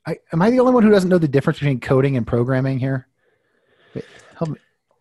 I, 0.06 0.18
am 0.34 0.42
I 0.42 0.50
the 0.50 0.60
only 0.60 0.74
one 0.74 0.84
who 0.84 0.90
doesn't 0.90 1.10
know 1.10 1.18
the 1.18 1.28
difference 1.28 1.60
between 1.60 1.80
coding 1.80 2.18
and 2.18 2.26
programming 2.26 2.80
here? 2.80 3.08
Help 4.38 4.52
me. 4.52 4.58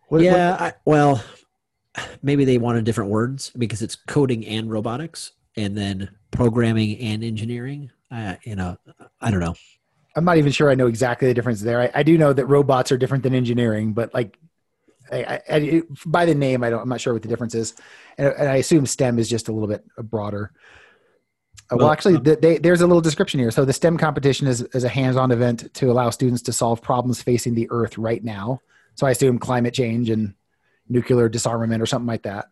What, 0.07 0.21
yeah, 0.21 0.51
what? 0.51 0.61
I, 0.61 0.73
well, 0.85 1.23
maybe 2.21 2.45
they 2.45 2.57
wanted 2.57 2.85
different 2.85 3.09
words 3.09 3.51
because 3.57 3.81
it's 3.81 3.95
coding 3.95 4.45
and 4.45 4.71
robotics, 4.71 5.31
and 5.57 5.77
then 5.77 6.09
programming 6.31 6.97
and 6.99 7.23
engineering. 7.23 7.91
Uh, 8.11 8.35
you 8.43 8.55
know, 8.55 8.77
I 9.21 9.31
don't 9.31 9.39
know. 9.39 9.55
I'm 10.15 10.25
not 10.25 10.37
even 10.37 10.51
sure 10.51 10.69
I 10.71 10.75
know 10.75 10.87
exactly 10.87 11.27
the 11.27 11.33
difference 11.33 11.61
there. 11.61 11.81
I, 11.81 11.91
I 11.95 12.03
do 12.03 12.17
know 12.17 12.33
that 12.33 12.45
robots 12.45 12.91
are 12.91 12.97
different 12.97 13.23
than 13.23 13.35
engineering, 13.35 13.93
but 13.93 14.13
like 14.13 14.37
I, 15.11 15.41
I, 15.49 15.81
by 16.05 16.25
the 16.25 16.35
name, 16.35 16.63
I 16.63 16.69
don't. 16.69 16.81
I'm 16.81 16.89
not 16.89 17.01
sure 17.01 17.13
what 17.13 17.21
the 17.21 17.27
difference 17.27 17.55
is, 17.55 17.75
and, 18.17 18.27
and 18.37 18.49
I 18.49 18.57
assume 18.57 18.85
STEM 18.85 19.19
is 19.19 19.29
just 19.29 19.47
a 19.47 19.51
little 19.51 19.67
bit 19.67 19.83
broader. 19.97 20.51
Uh, 21.71 21.75
well, 21.75 21.79
well, 21.79 21.91
actually, 21.91 22.15
uh, 22.15 22.35
they, 22.41 22.57
there's 22.57 22.81
a 22.81 22.87
little 22.87 23.01
description 23.01 23.39
here. 23.39 23.51
So 23.51 23.65
the 23.65 23.73
STEM 23.73 23.97
competition 23.97 24.47
is, 24.47 24.61
is 24.73 24.83
a 24.83 24.89
hands-on 24.89 25.31
event 25.31 25.73
to 25.75 25.91
allow 25.91 26.09
students 26.09 26.41
to 26.43 26.53
solve 26.53 26.81
problems 26.81 27.21
facing 27.21 27.53
the 27.53 27.67
Earth 27.69 27.97
right 27.97 28.23
now. 28.23 28.61
So 28.95 29.05
I 29.07 29.11
assume 29.11 29.39
climate 29.39 29.73
change 29.73 30.09
and 30.09 30.33
nuclear 30.87 31.29
disarmament 31.29 31.81
or 31.81 31.85
something 31.85 32.07
like 32.07 32.23
that. 32.23 32.47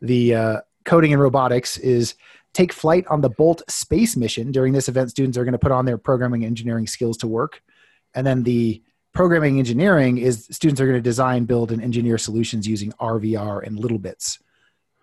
The 0.00 0.34
uh, 0.34 0.60
coding 0.84 1.12
and 1.12 1.20
robotics 1.20 1.76
is 1.78 2.14
take 2.52 2.72
flight 2.72 3.06
on 3.08 3.20
the 3.20 3.30
Bolt 3.30 3.62
space 3.68 4.16
mission. 4.16 4.52
During 4.52 4.72
this 4.72 4.88
event, 4.88 5.10
students 5.10 5.38
are 5.38 5.44
going 5.44 5.52
to 5.52 5.58
put 5.58 5.72
on 5.72 5.84
their 5.84 5.98
programming 5.98 6.44
engineering 6.44 6.86
skills 6.86 7.16
to 7.18 7.26
work. 7.26 7.62
And 8.14 8.26
then 8.26 8.42
the 8.42 8.82
programming 9.12 9.58
engineering 9.58 10.18
is 10.18 10.48
students 10.50 10.80
are 10.80 10.86
going 10.86 10.96
to 10.96 11.02
design, 11.02 11.44
build, 11.44 11.72
and 11.72 11.82
engineer 11.82 12.18
solutions 12.18 12.66
using 12.66 12.92
RVR 12.92 13.66
and 13.66 13.78
littleBits. 13.78 14.38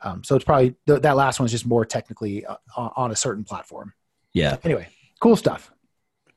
Um, 0.02 0.24
so 0.24 0.36
it's 0.36 0.46
probably 0.46 0.76
th- 0.88 1.02
that 1.02 1.16
last 1.16 1.40
one 1.40 1.46
is 1.46 1.52
just 1.52 1.66
more 1.66 1.86
technically 1.86 2.46
uh, 2.46 2.56
on 2.76 3.12
a 3.12 3.16
certain 3.16 3.44
platform. 3.44 3.94
Yeah. 4.34 4.58
Anyway, 4.64 4.88
cool 5.20 5.36
stuff. 5.36 5.72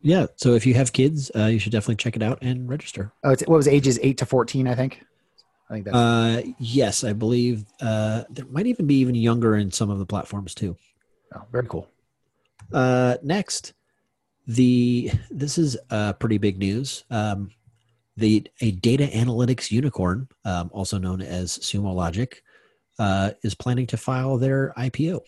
Yeah. 0.01 0.27
So 0.37 0.55
if 0.55 0.67
you 0.67 0.75
have 0.75 0.93
kids, 0.93 1.31
uh, 1.37 1.47
you 1.47 1.59
should 1.59 1.73
definitely 1.73 1.97
check 1.97 2.17
it 2.17 2.23
out 2.23 2.39
and 2.43 2.69
register. 2.69 3.13
Oh, 3.23 3.31
it's, 3.31 3.43
what 3.43 3.57
was 3.57 3.69
ages 3.69 4.01
eight 4.03 4.19
to 4.19 4.27
fourteen? 4.27 4.67
I 4.67 4.75
think. 4.75 5.03
I 5.71 5.75
think 5.75 5.85
that's. 5.85 5.97
Uh, 5.97 6.43
yes, 6.59 7.05
I 7.05 7.13
believe 7.13 7.65
uh, 7.81 8.25
there 8.31 8.47
might 8.47 8.67
even 8.67 8.87
be 8.87 8.97
even 8.97 9.15
younger 9.15 9.57
in 9.57 9.71
some 9.71 9.91
of 9.91 9.99
the 10.01 10.07
platforms 10.07 10.55
too. 10.55 10.77
Oh, 11.35 11.43
very 11.51 11.67
cool. 11.67 11.89
Uh, 12.73 13.17
next, 13.23 13.75
the 14.47 15.11
this 15.31 15.59
is 15.59 15.77
uh, 15.91 16.13
pretty 16.15 16.39
big 16.39 16.59
news. 16.59 17.05
Um, 17.11 17.51
the 18.17 18.47
a 18.61 18.73
data 18.73 19.07
analytics 19.07 19.71
unicorn, 19.71 20.29
um, 20.45 20.71
also 20.73 20.99
known 20.99 21.23
as 21.23 21.59
Sumo 21.59 21.95
Logic, 21.95 22.43
uh, 22.99 23.31
is 23.43 23.55
planning 23.55 23.87
to 23.89 23.97
file 23.97 24.37
their 24.37 24.75
IPO. 24.77 25.21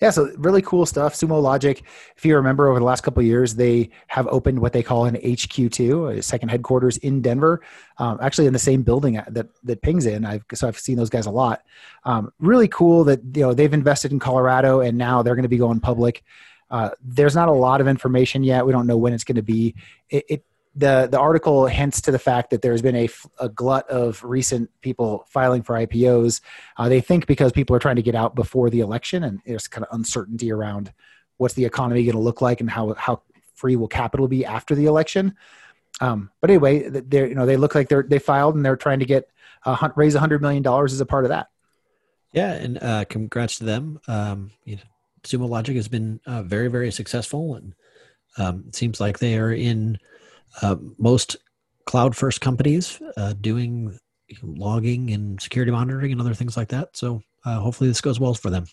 Yeah, 0.00 0.10
so 0.10 0.30
really 0.36 0.62
cool 0.62 0.86
stuff. 0.86 1.14
Sumo 1.14 1.42
Logic, 1.42 1.82
if 2.16 2.24
you 2.24 2.36
remember 2.36 2.68
over 2.68 2.78
the 2.78 2.84
last 2.84 3.00
couple 3.00 3.20
years, 3.22 3.56
they 3.56 3.90
have 4.06 4.28
opened 4.28 4.60
what 4.60 4.72
they 4.72 4.82
call 4.82 5.06
an 5.06 5.16
HQ2, 5.16 6.18
a 6.18 6.22
second 6.22 6.50
headquarters 6.50 6.98
in 6.98 7.20
Denver, 7.20 7.62
um, 7.98 8.16
actually 8.22 8.46
in 8.46 8.52
the 8.52 8.60
same 8.60 8.82
building 8.82 9.20
that 9.28 9.48
that 9.64 9.82
Ping's 9.82 10.06
in. 10.06 10.24
I've, 10.24 10.44
so 10.54 10.68
I've 10.68 10.78
seen 10.78 10.96
those 10.96 11.10
guys 11.10 11.26
a 11.26 11.32
lot. 11.32 11.62
Um, 12.04 12.32
really 12.38 12.68
cool 12.68 13.02
that 13.04 13.20
you 13.34 13.42
know 13.42 13.52
they've 13.52 13.74
invested 13.74 14.12
in 14.12 14.20
Colorado 14.20 14.80
and 14.80 14.96
now 14.96 15.22
they're 15.22 15.34
going 15.34 15.42
to 15.42 15.48
be 15.48 15.58
going 15.58 15.80
public. 15.80 16.22
Uh, 16.70 16.90
there's 17.02 17.34
not 17.34 17.48
a 17.48 17.52
lot 17.52 17.80
of 17.80 17.88
information 17.88 18.44
yet. 18.44 18.64
We 18.64 18.72
don't 18.72 18.86
know 18.86 18.98
when 18.98 19.12
it's 19.12 19.24
going 19.24 19.36
to 19.36 19.42
be. 19.42 19.74
It, 20.10 20.24
it, 20.28 20.44
the 20.74 21.08
the 21.10 21.18
article 21.18 21.66
hints 21.66 22.00
to 22.02 22.10
the 22.10 22.18
fact 22.18 22.50
that 22.50 22.62
there's 22.62 22.82
been 22.82 22.96
a, 22.96 23.08
a 23.38 23.48
glut 23.48 23.88
of 23.88 24.22
recent 24.22 24.70
people 24.80 25.24
filing 25.28 25.62
for 25.62 25.74
IPOs. 25.74 26.40
Uh, 26.76 26.88
they 26.88 27.00
think 27.00 27.26
because 27.26 27.52
people 27.52 27.74
are 27.74 27.80
trying 27.80 27.96
to 27.96 28.02
get 28.02 28.14
out 28.14 28.34
before 28.34 28.70
the 28.70 28.80
election, 28.80 29.24
and 29.24 29.40
there's 29.44 29.68
kind 29.68 29.84
of 29.84 29.94
uncertainty 29.94 30.52
around 30.52 30.92
what's 31.38 31.54
the 31.54 31.64
economy 31.64 32.04
going 32.04 32.12
to 32.12 32.20
look 32.20 32.40
like 32.40 32.60
and 32.60 32.70
how 32.70 32.94
how 32.94 33.22
free 33.54 33.76
will 33.76 33.88
capital 33.88 34.28
be 34.28 34.44
after 34.44 34.74
the 34.74 34.86
election. 34.86 35.34
Um, 36.00 36.30
but 36.40 36.50
anyway, 36.50 36.88
they 36.88 37.28
you 37.28 37.34
know 37.34 37.46
they 37.46 37.56
look 37.56 37.74
like 37.74 37.88
they're 37.88 38.04
they 38.04 38.18
filed 38.18 38.54
and 38.54 38.64
they're 38.64 38.76
trying 38.76 39.00
to 39.00 39.06
get 39.06 39.28
uh, 39.64 39.88
raise 39.96 40.14
hundred 40.14 40.42
million 40.42 40.62
dollars 40.62 40.92
as 40.92 41.00
a 41.00 41.06
part 41.06 41.24
of 41.24 41.30
that. 41.30 41.48
Yeah, 42.32 42.52
and 42.52 42.82
uh, 42.82 43.04
congrats 43.06 43.58
to 43.58 43.64
them. 43.64 44.00
Um, 44.06 44.50
you 44.64 44.76
know, 44.76 44.82
Sumo 45.24 45.48
Logic 45.48 45.74
has 45.74 45.88
been 45.88 46.20
uh, 46.26 46.42
very 46.42 46.68
very 46.68 46.92
successful, 46.92 47.56
and 47.56 47.74
um, 48.36 48.64
it 48.68 48.76
seems 48.76 49.00
like 49.00 49.18
they 49.18 49.38
are 49.38 49.52
in 49.52 49.98
uh, 50.62 50.76
most 50.98 51.36
cloud 51.86 52.16
first 52.16 52.40
companies 52.40 53.00
uh, 53.16 53.34
doing 53.40 53.98
logging 54.42 55.10
and 55.10 55.40
security 55.40 55.72
monitoring 55.72 56.12
and 56.12 56.20
other 56.20 56.34
things 56.34 56.56
like 56.56 56.68
that. 56.68 56.96
So 56.96 57.22
uh, 57.44 57.60
hopefully 57.60 57.88
this 57.88 58.00
goes 58.00 58.20
well 58.20 58.34
for 58.34 58.50
them. 58.50 58.66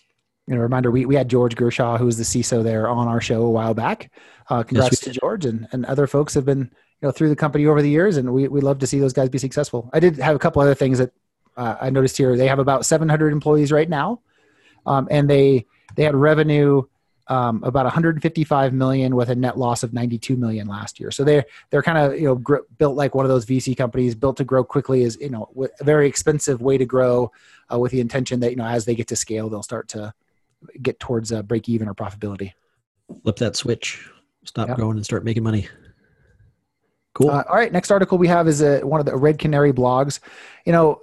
And 0.48 0.58
a 0.58 0.60
reminder, 0.60 0.90
we, 0.90 1.06
we 1.06 1.16
had 1.16 1.28
George 1.28 1.56
Gerchow, 1.56 1.98
who 1.98 2.04
was 2.04 2.18
the 2.18 2.24
CISO 2.24 2.62
there 2.62 2.88
on 2.88 3.08
our 3.08 3.20
show 3.20 3.42
a 3.42 3.50
while 3.50 3.74
back. 3.74 4.12
Uh, 4.48 4.62
congrats 4.62 4.92
yes, 4.92 5.00
to 5.00 5.20
George 5.20 5.44
and, 5.44 5.66
and 5.72 5.84
other 5.86 6.06
folks 6.06 6.34
have 6.34 6.44
been 6.44 6.70
you 7.00 7.08
know 7.08 7.10
through 7.10 7.28
the 7.28 7.36
company 7.36 7.66
over 7.66 7.82
the 7.82 7.90
years, 7.90 8.16
and 8.16 8.32
we 8.32 8.48
we 8.48 8.60
love 8.60 8.78
to 8.78 8.86
see 8.86 8.98
those 8.98 9.12
guys 9.12 9.28
be 9.28 9.38
successful. 9.38 9.90
I 9.92 10.00
did 10.00 10.16
have 10.16 10.36
a 10.36 10.38
couple 10.38 10.62
other 10.62 10.74
things 10.74 10.98
that 10.98 11.10
uh, 11.56 11.76
I 11.80 11.90
noticed 11.90 12.16
here. 12.16 12.36
They 12.36 12.48
have 12.48 12.58
about 12.58 12.86
700 12.86 13.32
employees 13.32 13.72
right 13.72 13.88
now, 13.88 14.20
um, 14.86 15.08
and 15.10 15.28
they 15.28 15.66
they 15.96 16.04
had 16.04 16.14
revenue 16.14 16.82
um, 17.28 17.62
about 17.64 17.84
155 17.84 18.72
million 18.72 19.16
with 19.16 19.30
a 19.30 19.34
net 19.34 19.58
loss 19.58 19.82
of 19.82 19.92
92 19.92 20.36
million 20.36 20.66
last 20.66 21.00
year. 21.00 21.10
So 21.10 21.24
they're 21.24 21.44
they're 21.70 21.82
kind 21.82 21.98
of 21.98 22.18
you 22.18 22.26
know 22.26 22.36
gr- 22.36 22.64
built 22.78 22.96
like 22.96 23.14
one 23.14 23.24
of 23.24 23.28
those 23.28 23.46
VC 23.46 23.76
companies, 23.76 24.14
built 24.14 24.36
to 24.38 24.44
grow 24.44 24.64
quickly 24.64 25.02
is 25.02 25.18
you 25.20 25.30
know 25.30 25.50
a 25.80 25.84
very 25.84 26.08
expensive 26.08 26.60
way 26.60 26.78
to 26.78 26.84
grow, 26.84 27.32
uh, 27.72 27.78
with 27.78 27.92
the 27.92 28.00
intention 28.00 28.40
that 28.40 28.50
you 28.50 28.56
know 28.56 28.66
as 28.66 28.84
they 28.84 28.94
get 28.94 29.08
to 29.08 29.16
scale, 29.16 29.48
they'll 29.48 29.62
start 29.62 29.88
to 29.88 30.12
get 30.80 30.98
towards 31.00 31.32
uh, 31.32 31.42
break 31.42 31.68
even 31.68 31.88
or 31.88 31.94
profitability. 31.94 32.52
Flip 33.22 33.36
that 33.36 33.56
switch, 33.56 34.08
stop 34.44 34.68
yep. 34.68 34.76
growing 34.76 34.96
and 34.96 35.04
start 35.04 35.24
making 35.24 35.42
money. 35.42 35.68
Cool. 37.14 37.30
Uh, 37.30 37.44
all 37.48 37.56
right, 37.56 37.72
next 37.72 37.90
article 37.90 38.18
we 38.18 38.28
have 38.28 38.46
is 38.46 38.60
uh, 38.60 38.80
one 38.82 39.00
of 39.00 39.06
the 39.06 39.16
Red 39.16 39.38
Canary 39.38 39.72
blogs. 39.72 40.20
You 40.66 40.72
know, 40.72 41.00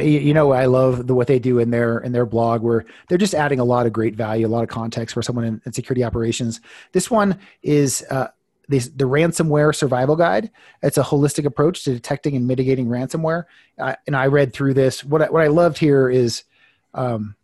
you 0.00 0.32
know 0.32 0.52
i 0.52 0.64
love 0.64 1.06
the 1.06 1.14
what 1.14 1.26
they 1.26 1.38
do 1.38 1.58
in 1.58 1.70
their 1.70 1.98
in 1.98 2.12
their 2.12 2.24
blog 2.24 2.62
where 2.62 2.84
they're 3.08 3.18
just 3.18 3.34
adding 3.34 3.60
a 3.60 3.64
lot 3.64 3.84
of 3.84 3.92
great 3.92 4.14
value 4.14 4.46
a 4.46 4.48
lot 4.48 4.62
of 4.62 4.68
context 4.68 5.14
for 5.14 5.22
someone 5.22 5.44
in, 5.44 5.60
in 5.66 5.72
security 5.72 6.04
operations. 6.04 6.60
This 6.92 7.10
one 7.10 7.38
is 7.62 8.04
uh, 8.10 8.28
this, 8.68 8.88
the 8.88 9.04
ransomware 9.04 9.74
survival 9.74 10.16
guide. 10.16 10.50
It's 10.82 10.98
a 10.98 11.02
holistic 11.02 11.44
approach 11.44 11.84
to 11.84 11.92
detecting 11.92 12.36
and 12.36 12.46
mitigating 12.46 12.86
ransomware. 12.86 13.44
Uh, 13.78 13.94
and 14.06 14.16
i 14.16 14.26
read 14.26 14.52
through 14.52 14.74
this. 14.74 15.04
What 15.04 15.22
I, 15.22 15.30
what 15.30 15.42
I 15.42 15.48
loved 15.48 15.78
here 15.78 16.08
is 16.08 16.44
um, 16.94 17.36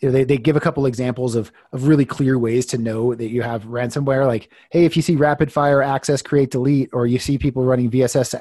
you 0.00 0.08
know, 0.08 0.12
they, 0.12 0.24
they 0.24 0.38
give 0.38 0.56
a 0.56 0.60
couple 0.60 0.86
examples 0.86 1.34
of, 1.34 1.52
of 1.72 1.86
really 1.86 2.04
clear 2.04 2.38
ways 2.38 2.66
to 2.66 2.78
know 2.78 3.14
that 3.14 3.28
you 3.28 3.42
have 3.42 3.64
ransomware. 3.64 4.26
Like 4.26 4.50
hey 4.70 4.84
if 4.84 4.96
you 4.96 5.02
see 5.02 5.16
rapid 5.16 5.52
fire 5.52 5.82
access 5.82 6.22
create 6.22 6.50
delete 6.50 6.90
or 6.92 7.06
you 7.06 7.18
see 7.18 7.38
people 7.38 7.64
running 7.64 7.90
vss 7.90 8.38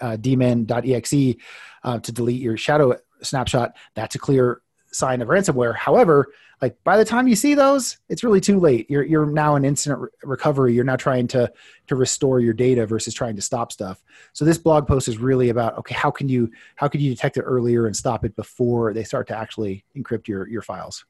uh, 0.00 0.16
daemon.exe 0.16 1.36
uh, 1.84 1.98
to 2.00 2.12
delete 2.12 2.40
your 2.40 2.56
shadow 2.56 2.96
snapshot, 3.22 3.76
that's 3.94 4.14
a 4.14 4.18
clear 4.18 4.62
sign 4.92 5.22
of 5.22 5.28
ransomware. 5.28 5.74
However, 5.74 6.28
like 6.60 6.76
by 6.84 6.96
the 6.96 7.04
time 7.04 7.26
you 7.26 7.34
see 7.34 7.54
those, 7.54 7.98
it's 8.08 8.22
really 8.22 8.40
too 8.40 8.60
late. 8.60 8.88
You're 8.88 9.02
you're 9.02 9.26
now 9.26 9.56
in 9.56 9.64
incident 9.64 10.00
re- 10.00 10.08
recovery. 10.22 10.74
You're 10.74 10.84
now 10.84 10.96
trying 10.96 11.26
to 11.28 11.52
to 11.88 11.96
restore 11.96 12.38
your 12.38 12.52
data 12.54 12.86
versus 12.86 13.14
trying 13.14 13.34
to 13.36 13.42
stop 13.42 13.72
stuff. 13.72 14.02
So 14.32 14.44
this 14.44 14.58
blog 14.58 14.86
post 14.86 15.08
is 15.08 15.18
really 15.18 15.48
about 15.48 15.76
okay, 15.78 15.94
how 15.94 16.12
can 16.12 16.28
you 16.28 16.50
how 16.76 16.86
can 16.86 17.00
you 17.00 17.10
detect 17.10 17.36
it 17.36 17.42
earlier 17.42 17.86
and 17.86 17.96
stop 17.96 18.24
it 18.24 18.36
before 18.36 18.92
they 18.92 19.02
start 19.02 19.26
to 19.28 19.36
actually 19.36 19.84
encrypt 19.96 20.28
your 20.28 20.46
your 20.46 20.62
files? 20.62 21.04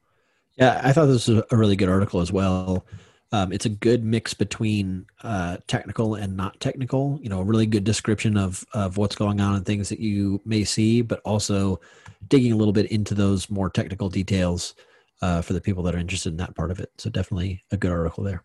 Yeah, 0.57 0.81
I 0.83 0.93
thought 0.93 1.07
this 1.07 1.29
was 1.29 1.43
a 1.51 1.57
really 1.57 1.77
good 1.77 1.89
article 1.89 2.21
as 2.21 2.33
well. 2.33 2.87
Um, 3.33 3.51
it's 3.51 3.64
a 3.64 3.71
good 3.71 4.05
mix 4.05 4.35
between 4.35 5.07
uh, 5.23 5.57
technical 5.66 6.16
and 6.16 6.37
not 6.37 6.61
technical. 6.61 7.18
You 7.23 7.31
know, 7.31 7.40
a 7.40 7.45
really 7.45 7.66
good 7.66 7.85
description 7.85 8.37
of 8.37 8.64
of 8.75 8.99
what's 8.99 9.16
going 9.16 9.40
on 9.40 9.55
and 9.55 9.64
things 9.64 9.88
that 9.88 10.01
you 10.01 10.40
may 10.45 10.64
see, 10.64 11.01
but 11.01 11.21
also 11.25 11.81
digging 12.29 12.53
a 12.53 12.57
little 12.57 12.73
bit 12.73 12.92
into 12.92 13.14
those 13.14 13.49
more 13.49 13.71
technical 13.71 14.09
details 14.09 14.75
uh, 15.23 15.40
for 15.40 15.55
the 15.55 15.61
people 15.61 15.83
that 15.85 15.95
are 15.95 15.99
interested 15.99 16.31
in 16.31 16.37
that 16.37 16.55
part 16.55 16.71
of 16.71 16.79
it. 16.79 16.90
So 16.99 17.11
definitely 17.11 17.64
a 17.71 17.77
good 17.77 17.90
article 17.90 18.23
there. 18.23 18.45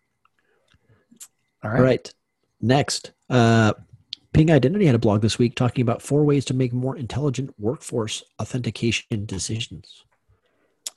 All 1.62 1.70
right. 1.70 1.78
All 1.78 1.84
right. 1.84 2.14
Next, 2.60 3.12
uh, 3.28 3.74
Ping 4.32 4.50
Identity 4.50 4.86
had 4.86 4.94
a 4.94 5.00
blog 5.00 5.20
this 5.20 5.38
week 5.38 5.54
talking 5.54 5.82
about 5.82 6.02
four 6.02 6.24
ways 6.24 6.44
to 6.46 6.54
make 6.54 6.72
more 6.72 6.96
intelligent 6.96 7.54
workforce 7.58 8.22
authentication 8.40 9.26
decisions. 9.26 10.04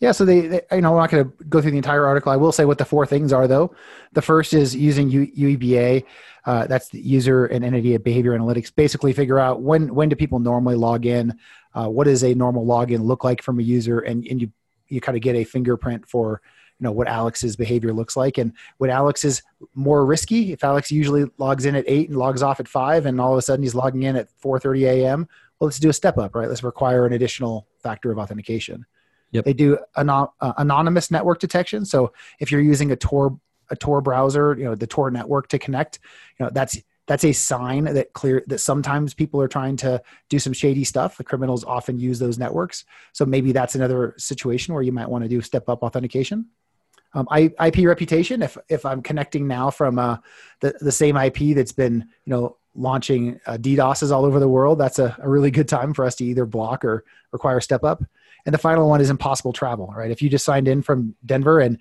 Yeah, 0.01 0.13
so 0.13 0.25
they, 0.25 0.47
they 0.47 0.61
you 0.71 0.81
know, 0.81 0.93
I'm 0.93 0.99
not 0.99 1.11
going 1.11 1.25
to 1.25 1.43
go 1.45 1.61
through 1.61 1.71
the 1.71 1.77
entire 1.77 2.07
article. 2.07 2.31
I 2.31 2.35
will 2.35 2.51
say 2.51 2.65
what 2.65 2.79
the 2.79 2.85
four 2.85 3.05
things 3.05 3.31
are, 3.31 3.47
though. 3.47 3.75
The 4.13 4.21
first 4.23 4.51
is 4.51 4.75
using 4.75 5.09
U, 5.09 5.27
UEBA. 5.27 6.03
Uh, 6.43 6.65
that's 6.65 6.89
the 6.89 6.99
user 6.99 7.45
and 7.45 7.63
entity 7.63 7.95
behavior 7.97 8.35
analytics. 8.37 8.73
Basically, 8.75 9.13
figure 9.13 9.37
out 9.37 9.61
when 9.61 9.93
when 9.93 10.09
do 10.09 10.15
people 10.15 10.39
normally 10.39 10.75
log 10.75 11.05
in. 11.05 11.37
Uh, 11.75 11.87
what 11.87 12.05
does 12.05 12.23
a 12.23 12.33
normal 12.33 12.65
login 12.65 13.03
look 13.03 13.23
like 13.23 13.43
from 13.43 13.59
a 13.59 13.61
user, 13.61 13.99
and 13.99 14.25
and 14.25 14.41
you 14.41 14.51
you 14.87 14.99
kind 14.99 15.15
of 15.15 15.21
get 15.21 15.35
a 15.35 15.43
fingerprint 15.43 16.09
for 16.09 16.41
you 16.79 16.83
know 16.83 16.91
what 16.91 17.07
Alex's 17.07 17.55
behavior 17.55 17.93
looks 17.93 18.17
like, 18.17 18.39
and 18.39 18.53
what 18.79 18.89
Alex 18.89 19.23
is 19.23 19.43
more 19.75 20.03
risky. 20.03 20.51
If 20.51 20.63
Alex 20.63 20.91
usually 20.91 21.25
logs 21.37 21.67
in 21.67 21.75
at 21.75 21.85
eight 21.87 22.09
and 22.09 22.17
logs 22.17 22.41
off 22.41 22.59
at 22.59 22.67
five, 22.67 23.05
and 23.05 23.21
all 23.21 23.33
of 23.33 23.37
a 23.37 23.41
sudden 23.43 23.61
he's 23.61 23.75
logging 23.75 24.01
in 24.01 24.15
at 24.15 24.29
4:30 24.43 24.81
a.m., 24.87 25.27
well, 25.59 25.67
let's 25.67 25.77
do 25.77 25.89
a 25.89 25.93
step 25.93 26.17
up, 26.17 26.33
right? 26.33 26.49
Let's 26.49 26.63
require 26.63 27.05
an 27.05 27.13
additional 27.13 27.67
factor 27.83 28.11
of 28.11 28.17
authentication. 28.17 28.83
Yep. 29.31 29.45
They 29.45 29.53
do 29.53 29.77
anon- 29.95 30.29
uh, 30.39 30.53
anonymous 30.57 31.09
network 31.09 31.39
detection. 31.39 31.85
So 31.85 32.13
if 32.39 32.51
you're 32.51 32.61
using 32.61 32.91
a 32.91 32.95
Tor 32.95 33.39
a 33.69 33.75
Tor 33.75 34.01
browser, 34.01 34.55
you 34.57 34.65
know, 34.65 34.75
the 34.75 34.87
Tor 34.87 35.09
network 35.09 35.47
to 35.47 35.57
connect, 35.57 35.99
you 36.37 36.45
know, 36.45 36.51
that's 36.53 36.77
that's 37.07 37.25
a 37.25 37.31
sign 37.31 37.85
that 37.85 38.13
clear 38.13 38.43
that 38.47 38.59
sometimes 38.59 39.13
people 39.13 39.41
are 39.41 39.47
trying 39.47 39.75
to 39.77 40.01
do 40.29 40.39
some 40.39 40.53
shady 40.53 40.83
stuff. 40.83 41.17
The 41.17 41.23
criminals 41.23 41.63
often 41.63 41.99
use 41.99 42.19
those 42.19 42.37
networks, 42.37 42.85
so 43.13 43.25
maybe 43.25 43.51
that's 43.51 43.75
another 43.75 44.13
situation 44.17 44.73
where 44.73 44.83
you 44.83 44.91
might 44.91 45.09
want 45.09 45.23
to 45.23 45.29
do 45.29 45.41
step 45.41 45.67
up 45.67 45.83
authentication. 45.83 46.47
Um, 47.13 47.27
I, 47.29 47.51
IP 47.65 47.85
reputation. 47.85 48.41
If 48.41 48.57
if 48.69 48.85
I'm 48.85 49.01
connecting 49.01 49.47
now 49.47 49.71
from 49.71 49.99
uh, 49.99 50.17
the 50.59 50.75
the 50.79 50.91
same 50.91 51.17
IP 51.17 51.55
that's 51.55 51.73
been 51.73 52.07
you 52.25 52.31
know 52.31 52.57
launching 52.75 53.39
uh, 53.45 53.57
DDoSes 53.57 54.11
all 54.11 54.23
over 54.23 54.39
the 54.39 54.47
world, 54.47 54.77
that's 54.77 54.99
a, 54.99 55.15
a 55.19 55.27
really 55.27 55.51
good 55.51 55.67
time 55.67 55.93
for 55.93 56.05
us 56.05 56.15
to 56.15 56.25
either 56.25 56.45
block 56.45 56.85
or 56.85 57.03
require 57.31 57.59
step 57.59 57.83
up. 57.83 58.03
And 58.45 58.53
the 58.53 58.59
final 58.59 58.89
one 58.89 59.01
is 59.01 59.09
impossible 59.09 59.53
travel. 59.53 59.93
Right? 59.95 60.11
If 60.11 60.21
you 60.21 60.29
just 60.29 60.45
signed 60.45 60.67
in 60.67 60.81
from 60.81 61.15
Denver 61.25 61.59
and 61.59 61.77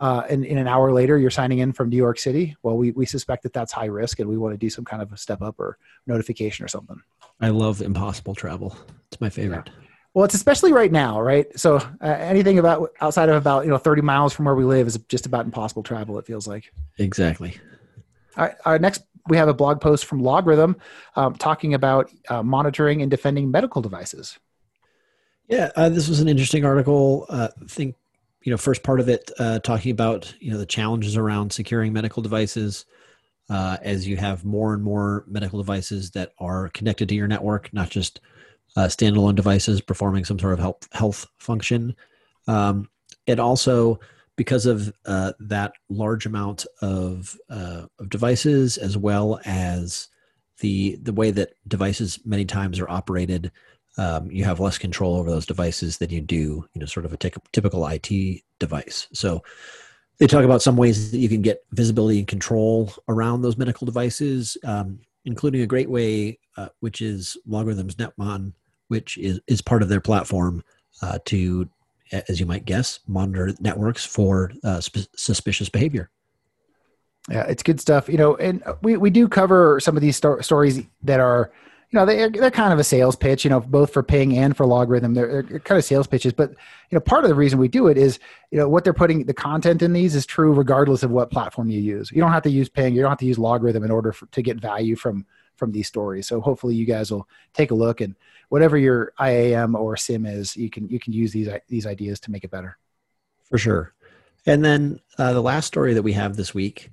uh, 0.00 0.22
and 0.30 0.44
in 0.44 0.58
an 0.58 0.68
hour 0.68 0.92
later 0.92 1.18
you're 1.18 1.30
signing 1.30 1.58
in 1.58 1.72
from 1.72 1.88
New 1.88 1.96
York 1.96 2.18
City, 2.18 2.56
well, 2.62 2.76
we, 2.76 2.92
we 2.92 3.04
suspect 3.04 3.42
that 3.42 3.52
that's 3.52 3.72
high 3.72 3.86
risk 3.86 4.20
and 4.20 4.28
we 4.28 4.38
want 4.38 4.54
to 4.54 4.58
do 4.58 4.70
some 4.70 4.84
kind 4.84 5.02
of 5.02 5.12
a 5.12 5.16
step 5.16 5.42
up 5.42 5.56
or 5.58 5.76
notification 6.06 6.64
or 6.64 6.68
something. 6.68 7.00
I 7.40 7.48
love 7.48 7.82
impossible 7.82 8.34
travel. 8.34 8.76
It's 9.10 9.20
my 9.20 9.28
favorite. 9.28 9.66
Yeah. 9.66 9.84
Well, 10.14 10.24
it's 10.24 10.34
especially 10.34 10.72
right 10.72 10.90
now, 10.90 11.20
right? 11.20 11.46
So 11.58 11.76
uh, 11.76 11.86
anything 12.00 12.58
about 12.58 12.90
outside 13.00 13.28
of 13.28 13.36
about 13.36 13.64
you 13.64 13.70
know 13.70 13.78
30 13.78 14.02
miles 14.02 14.32
from 14.32 14.44
where 14.46 14.54
we 14.54 14.64
live 14.64 14.86
is 14.86 14.98
just 15.08 15.26
about 15.26 15.44
impossible 15.44 15.82
travel. 15.82 16.18
It 16.18 16.26
feels 16.26 16.46
like. 16.46 16.72
Exactly. 16.98 17.56
All 18.36 18.44
right, 18.44 18.54
our 18.64 18.78
next 18.78 19.02
we 19.28 19.36
have 19.36 19.48
a 19.48 19.54
blog 19.54 19.80
post 19.80 20.06
from 20.06 20.22
LogRhythm 20.22 20.76
um, 21.16 21.34
talking 21.34 21.74
about 21.74 22.10
uh, 22.28 22.42
monitoring 22.42 23.02
and 23.02 23.10
defending 23.10 23.50
medical 23.50 23.82
devices. 23.82 24.38
Yeah, 25.48 25.70
uh, 25.76 25.88
this 25.88 26.08
was 26.08 26.20
an 26.20 26.28
interesting 26.28 26.64
article. 26.64 27.26
Uh, 27.28 27.48
I 27.60 27.66
think 27.66 27.96
you 28.42 28.50
know 28.50 28.58
first 28.58 28.82
part 28.82 29.00
of 29.00 29.08
it 29.08 29.30
uh, 29.38 29.58
talking 29.60 29.90
about 29.90 30.32
you 30.40 30.50
know 30.50 30.58
the 30.58 30.66
challenges 30.66 31.16
around 31.16 31.52
securing 31.52 31.92
medical 31.92 32.22
devices 32.22 32.84
uh, 33.50 33.78
as 33.82 34.06
you 34.06 34.16
have 34.18 34.44
more 34.44 34.74
and 34.74 34.82
more 34.82 35.24
medical 35.26 35.58
devices 35.58 36.10
that 36.12 36.32
are 36.38 36.68
connected 36.70 37.08
to 37.08 37.14
your 37.14 37.28
network, 37.28 37.72
not 37.72 37.88
just 37.88 38.20
uh, 38.76 38.84
standalone 38.84 39.34
devices 39.34 39.80
performing 39.80 40.24
some 40.24 40.38
sort 40.38 40.52
of 40.52 40.58
health 40.58 40.86
health 40.92 41.26
function. 41.38 41.96
Um, 42.46 42.88
and 43.26 43.40
also 43.40 44.00
because 44.36 44.66
of 44.66 44.92
uh, 45.06 45.32
that 45.40 45.72
large 45.88 46.26
amount 46.26 46.66
of 46.82 47.36
of 47.48 47.88
devices, 48.08 48.76
as 48.76 48.98
well 48.98 49.40
as 49.46 50.08
the 50.60 50.96
the 51.02 51.12
way 51.12 51.30
that 51.30 51.54
devices 51.66 52.20
many 52.26 52.44
times 52.44 52.78
are 52.78 52.90
operated, 52.90 53.50
um, 53.98 54.30
you 54.30 54.44
have 54.44 54.60
less 54.60 54.78
control 54.78 55.16
over 55.16 55.30
those 55.30 55.46
devices 55.46 55.98
than 55.98 56.10
you 56.10 56.20
do, 56.20 56.66
you 56.74 56.80
know, 56.80 56.86
sort 56.86 57.04
of 57.04 57.12
a 57.12 57.16
t- 57.16 57.32
typical 57.52 57.86
IT 57.86 58.42
device. 58.58 59.08
So 59.12 59.42
they 60.18 60.26
talk 60.26 60.44
about 60.44 60.62
some 60.62 60.76
ways 60.76 61.10
that 61.10 61.18
you 61.18 61.28
can 61.28 61.42
get 61.42 61.64
visibility 61.72 62.18
and 62.18 62.26
control 62.26 62.92
around 63.08 63.42
those 63.42 63.56
medical 63.56 63.84
devices, 63.84 64.56
um, 64.64 65.00
including 65.24 65.60
a 65.60 65.66
great 65.66 65.90
way, 65.90 66.38
uh, 66.56 66.68
which 66.80 67.00
is 67.02 67.36
LogRhythm's 67.48 67.96
Netmon 67.96 68.52
which 68.88 69.16
is, 69.18 69.40
is 69.46 69.60
part 69.60 69.82
of 69.82 69.88
their 69.88 70.00
platform 70.00 70.64
uh, 71.00 71.18
to, 71.26 71.68
as 72.10 72.40
you 72.40 72.46
might 72.46 72.64
guess, 72.64 73.00
monitor 73.06 73.54
networks 73.60 74.04
for 74.04 74.50
uh, 74.64 74.80
sp- 74.82 75.08
suspicious 75.14 75.68
behavior. 75.68 76.10
Yeah, 77.30 77.44
it's 77.44 77.62
good 77.62 77.80
stuff. 77.80 78.08
You 78.08 78.16
know, 78.16 78.36
and 78.36 78.62
we, 78.82 78.96
we 78.96 79.10
do 79.10 79.28
cover 79.28 79.78
some 79.80 79.96
of 79.96 80.02
these 80.02 80.16
sto- 80.16 80.40
stories 80.40 80.82
that 81.02 81.20
are, 81.20 81.52
you 81.90 81.98
know, 81.98 82.04
they're, 82.04 82.28
they're 82.28 82.50
kind 82.50 82.72
of 82.72 82.78
a 82.78 82.84
sales 82.84 83.16
pitch, 83.16 83.44
you 83.44 83.50
know, 83.50 83.60
both 83.60 83.92
for 83.92 84.02
ping 84.02 84.36
and 84.36 84.54
for 84.54 84.66
LogRhythm 84.66 85.14
They're, 85.14 85.42
they're 85.42 85.58
kind 85.60 85.78
of 85.78 85.84
sales 85.84 86.06
pitches. 86.06 86.34
But, 86.34 86.50
you 86.50 86.96
know, 86.96 87.00
part 87.00 87.24
of 87.24 87.30
the 87.30 87.34
reason 87.34 87.58
we 87.58 87.68
do 87.68 87.86
it 87.86 87.96
is, 87.96 88.18
you 88.50 88.58
know, 88.58 88.68
what 88.68 88.84
they're 88.84 88.92
putting, 88.92 89.24
the 89.24 89.32
content 89.32 89.80
in 89.80 89.94
these 89.94 90.14
is 90.14 90.26
true 90.26 90.52
regardless 90.52 91.02
of 91.02 91.10
what 91.10 91.30
platform 91.30 91.70
you 91.70 91.80
use. 91.80 92.10
You 92.12 92.20
don't 92.20 92.32
have 92.32 92.42
to 92.42 92.50
use 92.50 92.68
ping. 92.68 92.94
You 92.94 93.00
don't 93.00 93.10
have 93.10 93.18
to 93.20 93.26
use 93.26 93.38
LogRhythm 93.38 93.84
in 93.84 93.90
order 93.90 94.12
for, 94.12 94.26
to 94.26 94.42
get 94.42 94.60
value 94.60 94.96
from 94.96 95.26
from 95.56 95.72
these 95.72 95.88
stories. 95.88 96.28
So 96.28 96.40
hopefully 96.40 96.76
you 96.76 96.86
guys 96.86 97.10
will 97.10 97.28
take 97.52 97.72
a 97.72 97.74
look 97.74 98.00
and 98.00 98.14
whatever 98.48 98.78
your 98.78 99.12
IAM 99.20 99.74
or 99.74 99.96
SIEM 99.96 100.24
is, 100.24 100.56
you 100.56 100.70
can 100.70 100.88
you 100.88 100.98
can 100.98 101.12
use 101.12 101.32
these 101.32 101.48
these 101.68 101.86
ideas 101.86 102.20
to 102.20 102.30
make 102.30 102.44
it 102.44 102.50
better. 102.50 102.78
For 103.44 103.58
sure. 103.58 103.92
And 104.46 104.64
then 104.64 105.00
uh, 105.18 105.32
the 105.32 105.42
last 105.42 105.66
story 105.66 105.94
that 105.94 106.02
we 106.02 106.12
have 106.12 106.36
this 106.36 106.54
week 106.54 106.90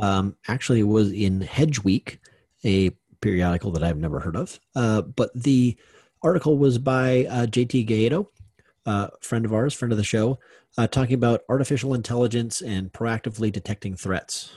um, 0.00 0.36
actually 0.46 0.82
was 0.82 1.12
in 1.12 1.40
Hedge 1.40 1.82
Week, 1.82 2.18
a 2.64 2.90
periodical 3.20 3.70
that 3.72 3.82
I've 3.82 3.96
never 3.96 4.20
heard 4.20 4.36
of. 4.36 4.58
Uh, 4.74 5.02
but 5.02 5.30
the 5.34 5.76
article 6.22 6.58
was 6.58 6.78
by 6.78 7.26
uh, 7.26 7.46
JT 7.46 7.88
Gaietto, 7.88 8.26
uh, 8.86 9.08
friend 9.20 9.44
of 9.44 9.52
ours, 9.52 9.74
friend 9.74 9.92
of 9.92 9.98
the 9.98 10.04
show, 10.04 10.38
uh, 10.76 10.86
talking 10.86 11.14
about 11.14 11.42
artificial 11.48 11.94
intelligence 11.94 12.60
and 12.60 12.92
proactively 12.92 13.52
detecting 13.52 13.96
threats. 13.96 14.52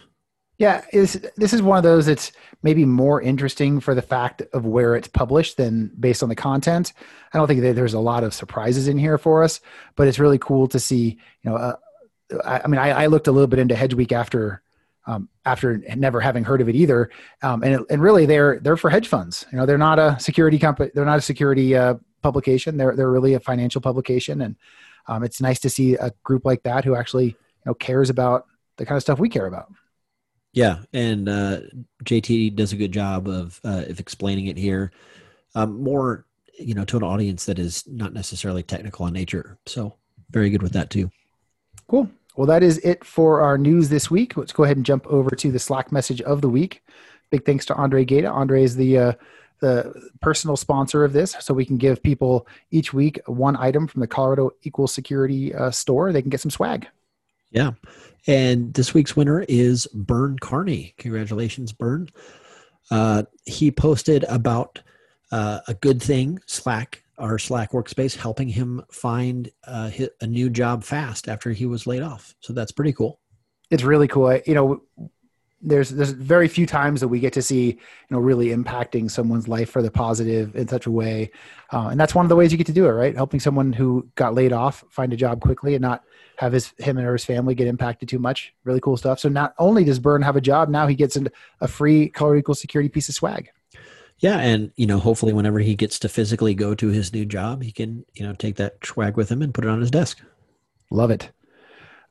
Yeah, 0.57 0.85
this 0.93 1.19
this 1.37 1.53
is 1.53 1.61
one 1.63 1.77
of 1.77 1.83
those 1.83 2.05
that's 2.05 2.31
maybe 2.61 2.85
more 2.85 3.19
interesting 3.19 3.79
for 3.79 3.95
the 3.95 4.01
fact 4.03 4.43
of 4.53 4.63
where 4.63 4.95
it's 4.95 5.07
published 5.07 5.57
than 5.57 5.91
based 5.99 6.21
on 6.21 6.29
the 6.29 6.35
content. 6.35 6.93
I 7.33 7.39
don't 7.39 7.47
think 7.47 7.61
that 7.61 7.75
there's 7.75 7.95
a 7.95 7.99
lot 7.99 8.23
of 8.23 8.31
surprises 8.31 8.87
in 8.87 8.99
here 8.99 9.17
for 9.17 9.43
us, 9.43 9.59
but 9.95 10.07
it's 10.07 10.19
really 10.19 10.37
cool 10.37 10.67
to 10.67 10.79
see. 10.79 11.17
You 11.41 11.49
know, 11.49 11.55
uh, 11.55 11.75
I, 12.45 12.61
I, 12.63 12.67
mean, 12.67 12.77
I, 12.77 12.89
I, 12.91 13.05
looked 13.07 13.25
a 13.25 13.31
little 13.31 13.47
bit 13.47 13.57
into 13.57 13.75
Hedge 13.75 13.95
Week 13.95 14.11
after 14.11 14.61
um, 15.07 15.29
after 15.45 15.77
never 15.95 16.19
having 16.21 16.43
heard 16.43 16.61
of 16.61 16.69
it 16.69 16.75
either, 16.75 17.09
um, 17.41 17.63
and 17.63 17.85
and 17.89 18.01
really 18.01 18.25
they're 18.25 18.59
they're 18.59 18.77
for 18.77 18.89
hedge 18.89 19.07
funds. 19.07 19.45
You 19.51 19.57
know, 19.57 19.65
they're 19.65 19.77
not 19.77 19.99
a 19.99 20.17
security 20.19 20.59
company. 20.59 20.91
They're 20.93 21.05
not 21.05 21.17
a 21.17 21.21
security 21.21 21.75
uh, 21.75 21.95
publication. 22.21 22.77
They're 22.77 22.95
they're 22.95 23.11
really 23.11 23.33
a 23.33 23.39
financial 23.39 23.81
publication, 23.81 24.41
and 24.41 24.55
um, 25.07 25.23
it's 25.23 25.41
nice 25.41 25.59
to 25.61 25.69
see 25.69 25.95
a 25.95 26.11
group 26.23 26.45
like 26.45 26.63
that 26.63 26.85
who 26.85 26.95
actually 26.95 27.25
you 27.25 27.35
know 27.65 27.73
cares 27.73 28.09
about 28.09 28.45
the 28.77 28.85
kind 28.85 28.97
of 28.97 29.03
stuff 29.03 29.19
we 29.19 29.29
care 29.29 29.47
about. 29.47 29.71
Yeah, 30.53 30.79
and 30.93 31.29
uh, 31.29 31.61
JT 32.03 32.55
does 32.55 32.73
a 32.73 32.77
good 32.77 32.91
job 32.91 33.27
of 33.27 33.59
uh, 33.63 33.85
of 33.87 33.99
explaining 33.99 34.47
it 34.47 34.57
here, 34.57 34.91
um, 35.55 35.81
more 35.81 36.25
you 36.59 36.73
know 36.73 36.85
to 36.85 36.97
an 36.97 37.03
audience 37.03 37.45
that 37.45 37.57
is 37.57 37.83
not 37.87 38.13
necessarily 38.13 38.63
technical 38.63 39.07
in 39.07 39.13
nature. 39.13 39.57
So 39.65 39.95
very 40.29 40.49
good 40.49 40.61
with 40.61 40.73
that 40.73 40.89
too. 40.89 41.09
Cool. 41.87 42.09
Well, 42.35 42.47
that 42.47 42.63
is 42.63 42.77
it 42.79 43.03
for 43.03 43.41
our 43.41 43.57
news 43.57 43.89
this 43.89 44.09
week. 44.09 44.37
Let's 44.37 44.53
go 44.53 44.63
ahead 44.63 44.77
and 44.77 44.85
jump 44.85 45.05
over 45.07 45.31
to 45.31 45.51
the 45.51 45.59
Slack 45.59 45.91
message 45.91 46.21
of 46.21 46.41
the 46.41 46.49
week. 46.49 46.83
Big 47.29 47.45
thanks 47.45 47.65
to 47.67 47.75
Andre 47.75 48.05
Gata. 48.05 48.29
Andre 48.29 48.63
is 48.63 48.75
the 48.75 48.97
uh, 48.97 49.13
the 49.59 50.09
personal 50.21 50.57
sponsor 50.57 51.03
of 51.03 51.13
this, 51.13 51.35
so 51.39 51.53
we 51.53 51.65
can 51.65 51.77
give 51.77 52.01
people 52.01 52.47
each 52.71 52.93
week 52.93 53.19
one 53.27 53.55
item 53.57 53.87
from 53.87 54.01
the 54.01 54.07
Colorado 54.07 54.51
Equal 54.63 54.87
Security 54.87 55.53
uh, 55.53 55.71
store. 55.71 56.11
They 56.11 56.21
can 56.21 56.31
get 56.31 56.41
some 56.41 56.51
swag. 56.51 56.87
Yeah. 57.51 57.71
And 58.27 58.73
this 58.73 58.93
week's 58.93 59.15
winner 59.15 59.45
is 59.47 59.87
Burn 59.93 60.39
Carney. 60.39 60.93
Congratulations, 60.97 61.71
Burn. 61.71 62.09
Uh, 62.89 63.23
he 63.45 63.71
posted 63.71 64.23
about 64.25 64.81
uh, 65.31 65.59
a 65.67 65.73
good 65.75 66.01
thing, 66.01 66.39
Slack, 66.45 67.03
our 67.21 67.37
Slack 67.37 67.71
workspace, 67.71 68.15
helping 68.15 68.49
him 68.49 68.81
find 68.91 69.49
uh, 69.65 69.91
a 70.19 70.27
new 70.27 70.49
job 70.49 70.83
fast 70.83 71.29
after 71.29 71.51
he 71.51 71.65
was 71.65 71.87
laid 71.87 72.01
off. 72.01 72.35
So 72.39 72.51
that's 72.51 72.71
pretty 72.71 72.93
cool. 72.93 73.19
It's 73.69 73.83
really 73.83 74.07
cool. 74.07 74.37
You 74.45 74.55
know, 74.55 74.81
there's 75.61 75.91
there's 75.91 76.11
very 76.11 76.47
few 76.47 76.65
times 76.65 77.01
that 77.01 77.07
we 77.07 77.19
get 77.19 77.33
to 77.33 77.41
see 77.41 77.65
you 77.67 77.77
know 78.09 78.19
really 78.19 78.47
impacting 78.47 79.09
someone's 79.09 79.47
life 79.47 79.69
for 79.69 79.81
the 79.81 79.91
positive 79.91 80.55
in 80.55 80.67
such 80.67 80.87
a 80.87 80.91
way 80.91 81.29
uh, 81.71 81.89
and 81.89 81.99
that's 81.99 82.15
one 82.15 82.25
of 82.25 82.29
the 82.29 82.35
ways 82.35 82.51
you 82.51 82.57
get 82.57 82.67
to 82.67 82.73
do 82.73 82.85
it 82.85 82.91
right 82.91 83.15
helping 83.15 83.39
someone 83.39 83.71
who 83.71 84.07
got 84.15 84.33
laid 84.33 84.53
off 84.53 84.83
find 84.89 85.13
a 85.13 85.15
job 85.15 85.39
quickly 85.39 85.75
and 85.75 85.81
not 85.81 86.03
have 86.37 86.53
his 86.53 86.73
him 86.79 86.97
or 86.97 87.13
his 87.13 87.25
family 87.25 87.53
get 87.53 87.67
impacted 87.67 88.09
too 88.09 88.17
much 88.17 88.53
really 88.63 88.79
cool 88.79 88.97
stuff 88.97 89.19
so 89.19 89.29
not 89.29 89.53
only 89.59 89.83
does 89.83 89.99
Burn 89.99 90.23
have 90.23 90.35
a 90.35 90.41
job 90.41 90.67
now 90.67 90.87
he 90.87 90.95
gets 90.95 91.17
a 91.59 91.67
free 91.67 92.09
color 92.09 92.35
equal 92.35 92.55
security 92.55 92.89
piece 92.89 93.07
of 93.09 93.15
swag 93.15 93.51
yeah 94.21 94.37
and 94.37 94.71
you 94.77 94.87
know 94.87 94.97
hopefully 94.97 95.33
whenever 95.33 95.59
he 95.59 95.75
gets 95.75 95.99
to 95.99 96.09
physically 96.09 96.55
go 96.55 96.73
to 96.73 96.87
his 96.87 97.13
new 97.13 97.25
job 97.25 97.61
he 97.61 97.71
can 97.71 98.05
you 98.13 98.25
know 98.25 98.33
take 98.33 98.55
that 98.55 98.83
swag 98.83 99.17
with 99.17 99.29
him 99.29 99.41
and 99.41 99.53
put 99.53 99.65
it 99.65 99.69
on 99.69 99.81
his 99.81 99.91
desk 99.91 100.21
love 100.89 101.11
it 101.11 101.31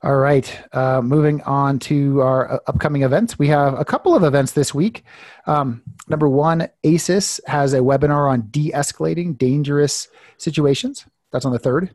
all 0.03 0.16
right. 0.16 0.59
Uh, 0.73 1.03
moving 1.03 1.42
on 1.42 1.79
to 1.81 2.20
our 2.20 2.53
uh, 2.53 2.59
upcoming 2.66 3.03
events. 3.03 3.38
We 3.38 3.49
have 3.49 3.79
a 3.79 3.85
couple 3.85 4.14
of 4.14 4.25
events 4.25 4.53
this 4.53 4.73
week. 4.73 5.05
Um, 5.46 5.83
number 6.09 6.27
one, 6.27 6.68
ASIS 6.85 7.38
has 7.46 7.75
a 7.75 7.81
webinar 7.81 8.31
on 8.31 8.49
de 8.51 8.73
escalating 8.73 9.37
dangerous 9.37 10.09
situations. 10.38 11.05
That's 11.33 11.44
on 11.44 11.53
the 11.53 11.59
third. 11.59 11.94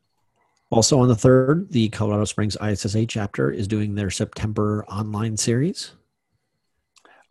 Also 0.70 1.00
on 1.00 1.08
the 1.08 1.16
third, 1.16 1.72
the 1.72 1.90
Colorado 1.90 2.26
Springs 2.26 2.56
ISSA 2.64 3.08
chapter 3.08 3.50
is 3.50 3.68
doing 3.68 3.96
their 3.96 4.12
September 4.12 4.86
online 4.88 5.36
series. 5.36 5.94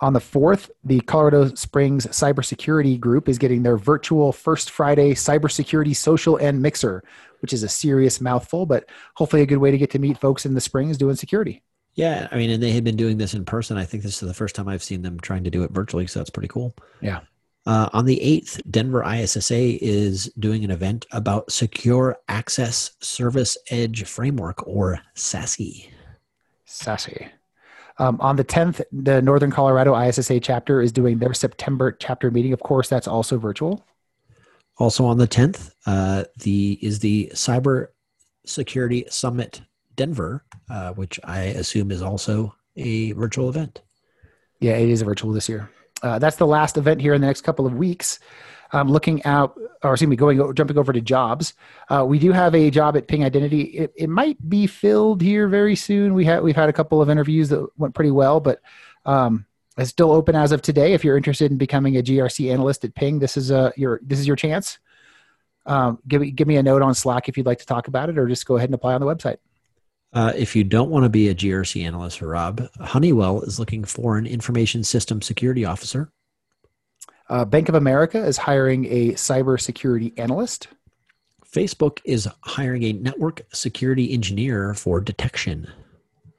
On 0.00 0.12
the 0.12 0.20
4th, 0.20 0.70
the 0.82 1.00
Colorado 1.00 1.54
Springs 1.54 2.06
Cybersecurity 2.06 2.98
Group 2.98 3.28
is 3.28 3.38
getting 3.38 3.62
their 3.62 3.76
virtual 3.76 4.32
First 4.32 4.70
Friday 4.70 5.14
Cybersecurity 5.14 5.94
Social 5.94 6.36
and 6.36 6.60
Mixer, 6.60 7.04
which 7.40 7.52
is 7.52 7.62
a 7.62 7.68
serious 7.68 8.20
mouthful, 8.20 8.66
but 8.66 8.88
hopefully 9.14 9.42
a 9.42 9.46
good 9.46 9.58
way 9.58 9.70
to 9.70 9.78
get 9.78 9.90
to 9.90 9.98
meet 9.98 10.18
folks 10.18 10.46
in 10.46 10.54
the 10.54 10.60
Springs 10.60 10.98
doing 10.98 11.16
security. 11.16 11.62
Yeah, 11.94 12.26
I 12.32 12.36
mean, 12.36 12.50
and 12.50 12.62
they 12.62 12.72
had 12.72 12.82
been 12.82 12.96
doing 12.96 13.18
this 13.18 13.34
in 13.34 13.44
person. 13.44 13.76
I 13.76 13.84
think 13.84 14.02
this 14.02 14.20
is 14.20 14.28
the 14.28 14.34
first 14.34 14.56
time 14.56 14.66
I've 14.66 14.82
seen 14.82 15.02
them 15.02 15.20
trying 15.20 15.44
to 15.44 15.50
do 15.50 15.62
it 15.62 15.70
virtually, 15.70 16.08
so 16.08 16.18
that's 16.18 16.30
pretty 16.30 16.48
cool. 16.48 16.74
Yeah. 17.00 17.20
Uh, 17.66 17.88
on 17.92 18.04
the 18.04 18.18
8th, 18.18 18.60
Denver 18.70 19.02
ISSA 19.04 19.82
is 19.82 20.30
doing 20.38 20.64
an 20.64 20.70
event 20.70 21.06
about 21.12 21.50
Secure 21.50 22.16
Access 22.28 22.90
Service 23.00 23.56
Edge 23.70 24.04
Framework, 24.04 24.66
or 24.66 25.00
SASE. 25.14 25.88
SASE. 26.66 27.30
Um, 27.98 28.20
on 28.20 28.36
the 28.36 28.44
10th, 28.44 28.82
the 28.92 29.22
Northern 29.22 29.50
Colorado 29.50 29.96
ISSA 29.96 30.40
chapter 30.40 30.80
is 30.80 30.90
doing 30.90 31.18
their 31.18 31.34
September 31.34 31.92
chapter 31.92 32.30
meeting. 32.30 32.52
Of 32.52 32.60
course, 32.60 32.88
that's 32.88 33.06
also 33.06 33.38
virtual. 33.38 33.86
Also 34.78 35.04
on 35.04 35.18
the 35.18 35.28
10th, 35.28 35.70
uh, 35.86 36.24
the 36.40 36.78
is 36.82 36.98
the 36.98 37.30
Cyber 37.34 37.88
Security 38.44 39.04
Summit 39.08 39.62
Denver, 39.94 40.44
uh, 40.68 40.92
which 40.94 41.20
I 41.22 41.42
assume 41.42 41.92
is 41.92 42.02
also 42.02 42.54
a 42.76 43.12
virtual 43.12 43.48
event. 43.48 43.82
Yeah, 44.60 44.72
it 44.72 44.88
is 44.88 45.02
a 45.02 45.04
virtual 45.04 45.32
this 45.32 45.48
year. 45.48 45.70
Uh, 46.02 46.18
that's 46.18 46.36
the 46.36 46.46
last 46.46 46.76
event 46.76 47.00
here 47.00 47.14
in 47.14 47.20
the 47.20 47.26
next 47.26 47.42
couple 47.42 47.66
of 47.66 47.74
weeks. 47.74 48.18
Um, 48.74 48.90
looking 48.90 49.24
out, 49.24 49.56
or 49.84 49.92
excuse 49.92 50.08
me, 50.08 50.16
going 50.16 50.54
jumping 50.54 50.78
over 50.78 50.92
to 50.92 51.00
jobs. 51.00 51.54
Uh, 51.88 52.04
we 52.04 52.18
do 52.18 52.32
have 52.32 52.56
a 52.56 52.70
job 52.70 52.96
at 52.96 53.06
Ping 53.06 53.24
Identity. 53.24 53.62
It, 53.62 53.92
it 53.94 54.08
might 54.08 54.36
be 54.48 54.66
filled 54.66 55.22
here 55.22 55.46
very 55.46 55.76
soon. 55.76 56.12
We 56.12 56.24
had 56.24 56.42
we've 56.42 56.56
had 56.56 56.68
a 56.68 56.72
couple 56.72 57.00
of 57.00 57.08
interviews 57.08 57.50
that 57.50 57.64
went 57.78 57.94
pretty 57.94 58.10
well, 58.10 58.40
but 58.40 58.60
um, 59.06 59.46
it's 59.78 59.90
still 59.90 60.10
open 60.10 60.34
as 60.34 60.50
of 60.50 60.60
today. 60.60 60.92
If 60.92 61.04
you're 61.04 61.16
interested 61.16 61.52
in 61.52 61.56
becoming 61.56 61.96
a 61.96 62.02
GRC 62.02 62.52
analyst 62.52 62.84
at 62.84 62.96
Ping, 62.96 63.20
this 63.20 63.36
is 63.36 63.52
a 63.52 63.72
your 63.76 64.00
this 64.02 64.18
is 64.18 64.26
your 64.26 64.36
chance. 64.36 64.78
Um, 65.66 66.00
give 66.08 66.20
me 66.20 66.32
give 66.32 66.48
me 66.48 66.56
a 66.56 66.62
note 66.62 66.82
on 66.82 66.94
Slack 66.94 67.28
if 67.28 67.36
you'd 67.36 67.46
like 67.46 67.60
to 67.60 67.66
talk 67.66 67.86
about 67.86 68.08
it, 68.08 68.18
or 68.18 68.26
just 68.26 68.46
go 68.46 68.56
ahead 68.56 68.68
and 68.68 68.74
apply 68.74 68.94
on 68.94 69.00
the 69.00 69.06
website. 69.06 69.36
Uh, 70.12 70.32
if 70.36 70.54
you 70.54 70.62
don't 70.62 70.90
want 70.90 71.04
to 71.04 71.08
be 71.08 71.28
a 71.28 71.34
GRC 71.34 71.84
analyst, 71.84 72.22
Rob, 72.22 72.68
Honeywell 72.80 73.42
is 73.42 73.58
looking 73.58 73.84
for 73.84 74.16
an 74.16 74.26
information 74.26 74.84
system 74.84 75.20
security 75.20 75.64
officer. 75.64 76.10
Uh, 77.28 77.44
Bank 77.44 77.68
of 77.68 77.74
America 77.74 78.22
is 78.24 78.36
hiring 78.36 78.84
a 78.86 79.12
cybersecurity 79.12 80.18
analyst. 80.18 80.68
Facebook 81.50 82.00
is 82.04 82.28
hiring 82.42 82.82
a 82.82 82.92
network 82.92 83.42
security 83.52 84.12
engineer 84.12 84.74
for 84.74 85.00
detection. 85.00 85.68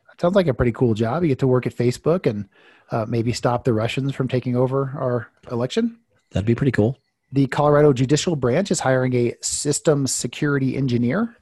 That 0.10 0.22
sounds 0.22 0.36
like 0.36 0.48
a 0.48 0.54
pretty 0.54 0.74
cool 0.74 0.94
job. 0.94 1.24
You 1.24 1.30
get 1.30 1.40
to 1.40 1.48
work 1.48 1.66
at 1.66 1.76
Facebook 1.76 2.26
and 2.26 2.48
uh, 2.92 3.06
maybe 3.08 3.34
stop 3.34 3.64
the 3.64 3.74
Russians 3.74 4.14
from 4.14 4.28
taking 4.28 4.56
over 4.56 4.94
our 4.98 5.30
election. 5.52 5.98
That'd 6.32 6.46
be 6.46 6.56
pretty 6.56 6.72
cool. 6.72 7.00
The 7.32 7.48
Colorado 7.48 7.92
Judicial 7.94 8.36
Branch 8.36 8.70
is 8.70 8.80
hiring 8.80 9.14
a 9.16 9.34
systems 9.42 10.14
security 10.14 10.78
engineer. 10.78 11.36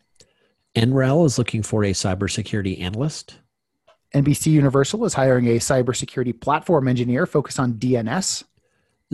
NREL 0.76 1.26
is 1.26 1.38
looking 1.38 1.62
for 1.62 1.84
a 1.84 1.92
cybersecurity 1.92 2.82
analyst. 2.82 3.40
NBC 4.14 4.48
Universal 4.48 5.06
is 5.06 5.14
hiring 5.14 5.48
a 5.48 5.58
cybersecurity 5.58 6.40
platform 6.40 6.88
engineer 6.88 7.26
focused 7.26 7.60
on 7.60 7.74
DNS. 7.74 8.44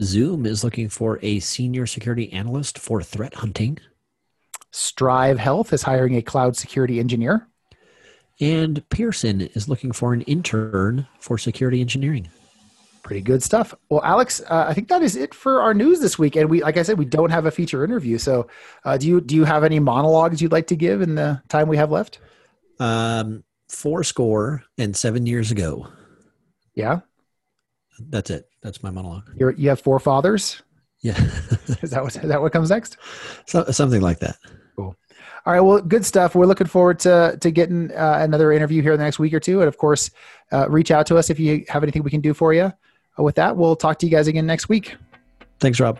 Zoom 0.01 0.45
is 0.45 0.63
looking 0.63 0.89
for 0.89 1.19
a 1.21 1.39
senior 1.39 1.85
security 1.85 2.31
analyst 2.31 2.79
for 2.79 3.01
threat 3.01 3.35
hunting. 3.35 3.77
Strive 4.71 5.39
Health 5.39 5.73
is 5.73 5.83
hiring 5.83 6.15
a 6.15 6.21
cloud 6.21 6.55
security 6.55 6.99
engineer. 6.99 7.47
And 8.41 8.87
Pearson 8.89 9.41
is 9.41 9.67
looking 9.67 9.91
for 9.91 10.13
an 10.13 10.21
intern 10.21 11.07
for 11.19 11.37
security 11.37 11.81
engineering. 11.81 12.29
Pretty 13.03 13.21
good 13.21 13.43
stuff. 13.43 13.73
Well, 13.89 14.03
Alex, 14.03 14.41
uh, 14.49 14.65
I 14.67 14.73
think 14.73 14.87
that 14.89 15.01
is 15.01 15.15
it 15.15 15.33
for 15.33 15.61
our 15.61 15.73
news 15.73 15.99
this 15.99 16.19
week. 16.19 16.35
And 16.35 16.49
we, 16.49 16.61
like 16.61 16.77
I 16.77 16.83
said, 16.83 16.97
we 16.97 17.05
don't 17.05 17.31
have 17.31 17.45
a 17.45 17.51
feature 17.51 17.83
interview. 17.83 18.17
So, 18.17 18.47
uh, 18.85 18.97
do 18.97 19.07
you 19.07 19.21
do 19.21 19.35
you 19.35 19.45
have 19.45 19.63
any 19.63 19.79
monologues 19.79 20.41
you'd 20.41 20.51
like 20.51 20.67
to 20.67 20.75
give 20.75 21.01
in 21.01 21.15
the 21.15 21.41
time 21.49 21.67
we 21.67 21.77
have 21.77 21.91
left? 21.91 22.19
Um, 22.79 23.43
four 23.67 24.03
score 24.03 24.63
and 24.77 24.95
seven 24.95 25.25
years 25.25 25.51
ago. 25.51 25.87
Yeah, 26.75 26.99
that's 28.09 28.29
it. 28.29 28.49
That's 28.61 28.83
my 28.83 28.89
monologue. 28.89 29.29
You're, 29.35 29.51
you 29.51 29.69
have 29.69 29.81
four 29.81 29.99
fathers. 29.99 30.61
Yeah, 31.01 31.17
is 31.81 31.91
that 31.91 32.03
what 32.03 32.15
is 32.15 32.21
that 32.21 32.41
what 32.41 32.51
comes 32.51 32.69
next? 32.69 32.97
So, 33.45 33.65
something 33.71 34.01
like 34.01 34.19
that. 34.19 34.37
Cool. 34.75 34.95
All 35.45 35.53
right. 35.53 35.61
Well, 35.61 35.81
good 35.81 36.05
stuff. 36.05 36.35
We're 36.35 36.45
looking 36.45 36.67
forward 36.67 36.99
to 36.99 37.37
to 37.39 37.51
getting 37.51 37.91
uh, 37.93 38.17
another 38.21 38.51
interview 38.51 38.81
here 38.81 38.93
in 38.93 38.97
the 38.97 39.05
next 39.05 39.19
week 39.19 39.33
or 39.33 39.39
two, 39.39 39.61
and 39.61 39.67
of 39.67 39.77
course, 39.77 40.11
uh, 40.51 40.69
reach 40.69 40.91
out 40.91 41.05
to 41.07 41.17
us 41.17 41.29
if 41.29 41.39
you 41.39 41.63
have 41.69 41.83
anything 41.83 42.03
we 42.03 42.11
can 42.11 42.21
do 42.21 42.33
for 42.33 42.53
you. 42.53 42.63
Uh, 43.17 43.23
with 43.23 43.35
that, 43.35 43.55
we'll 43.55 43.75
talk 43.75 43.97
to 43.99 44.05
you 44.05 44.11
guys 44.11 44.27
again 44.27 44.45
next 44.45 44.67
week. 44.67 44.97
Thanks, 45.59 45.79
Rob. 45.79 45.99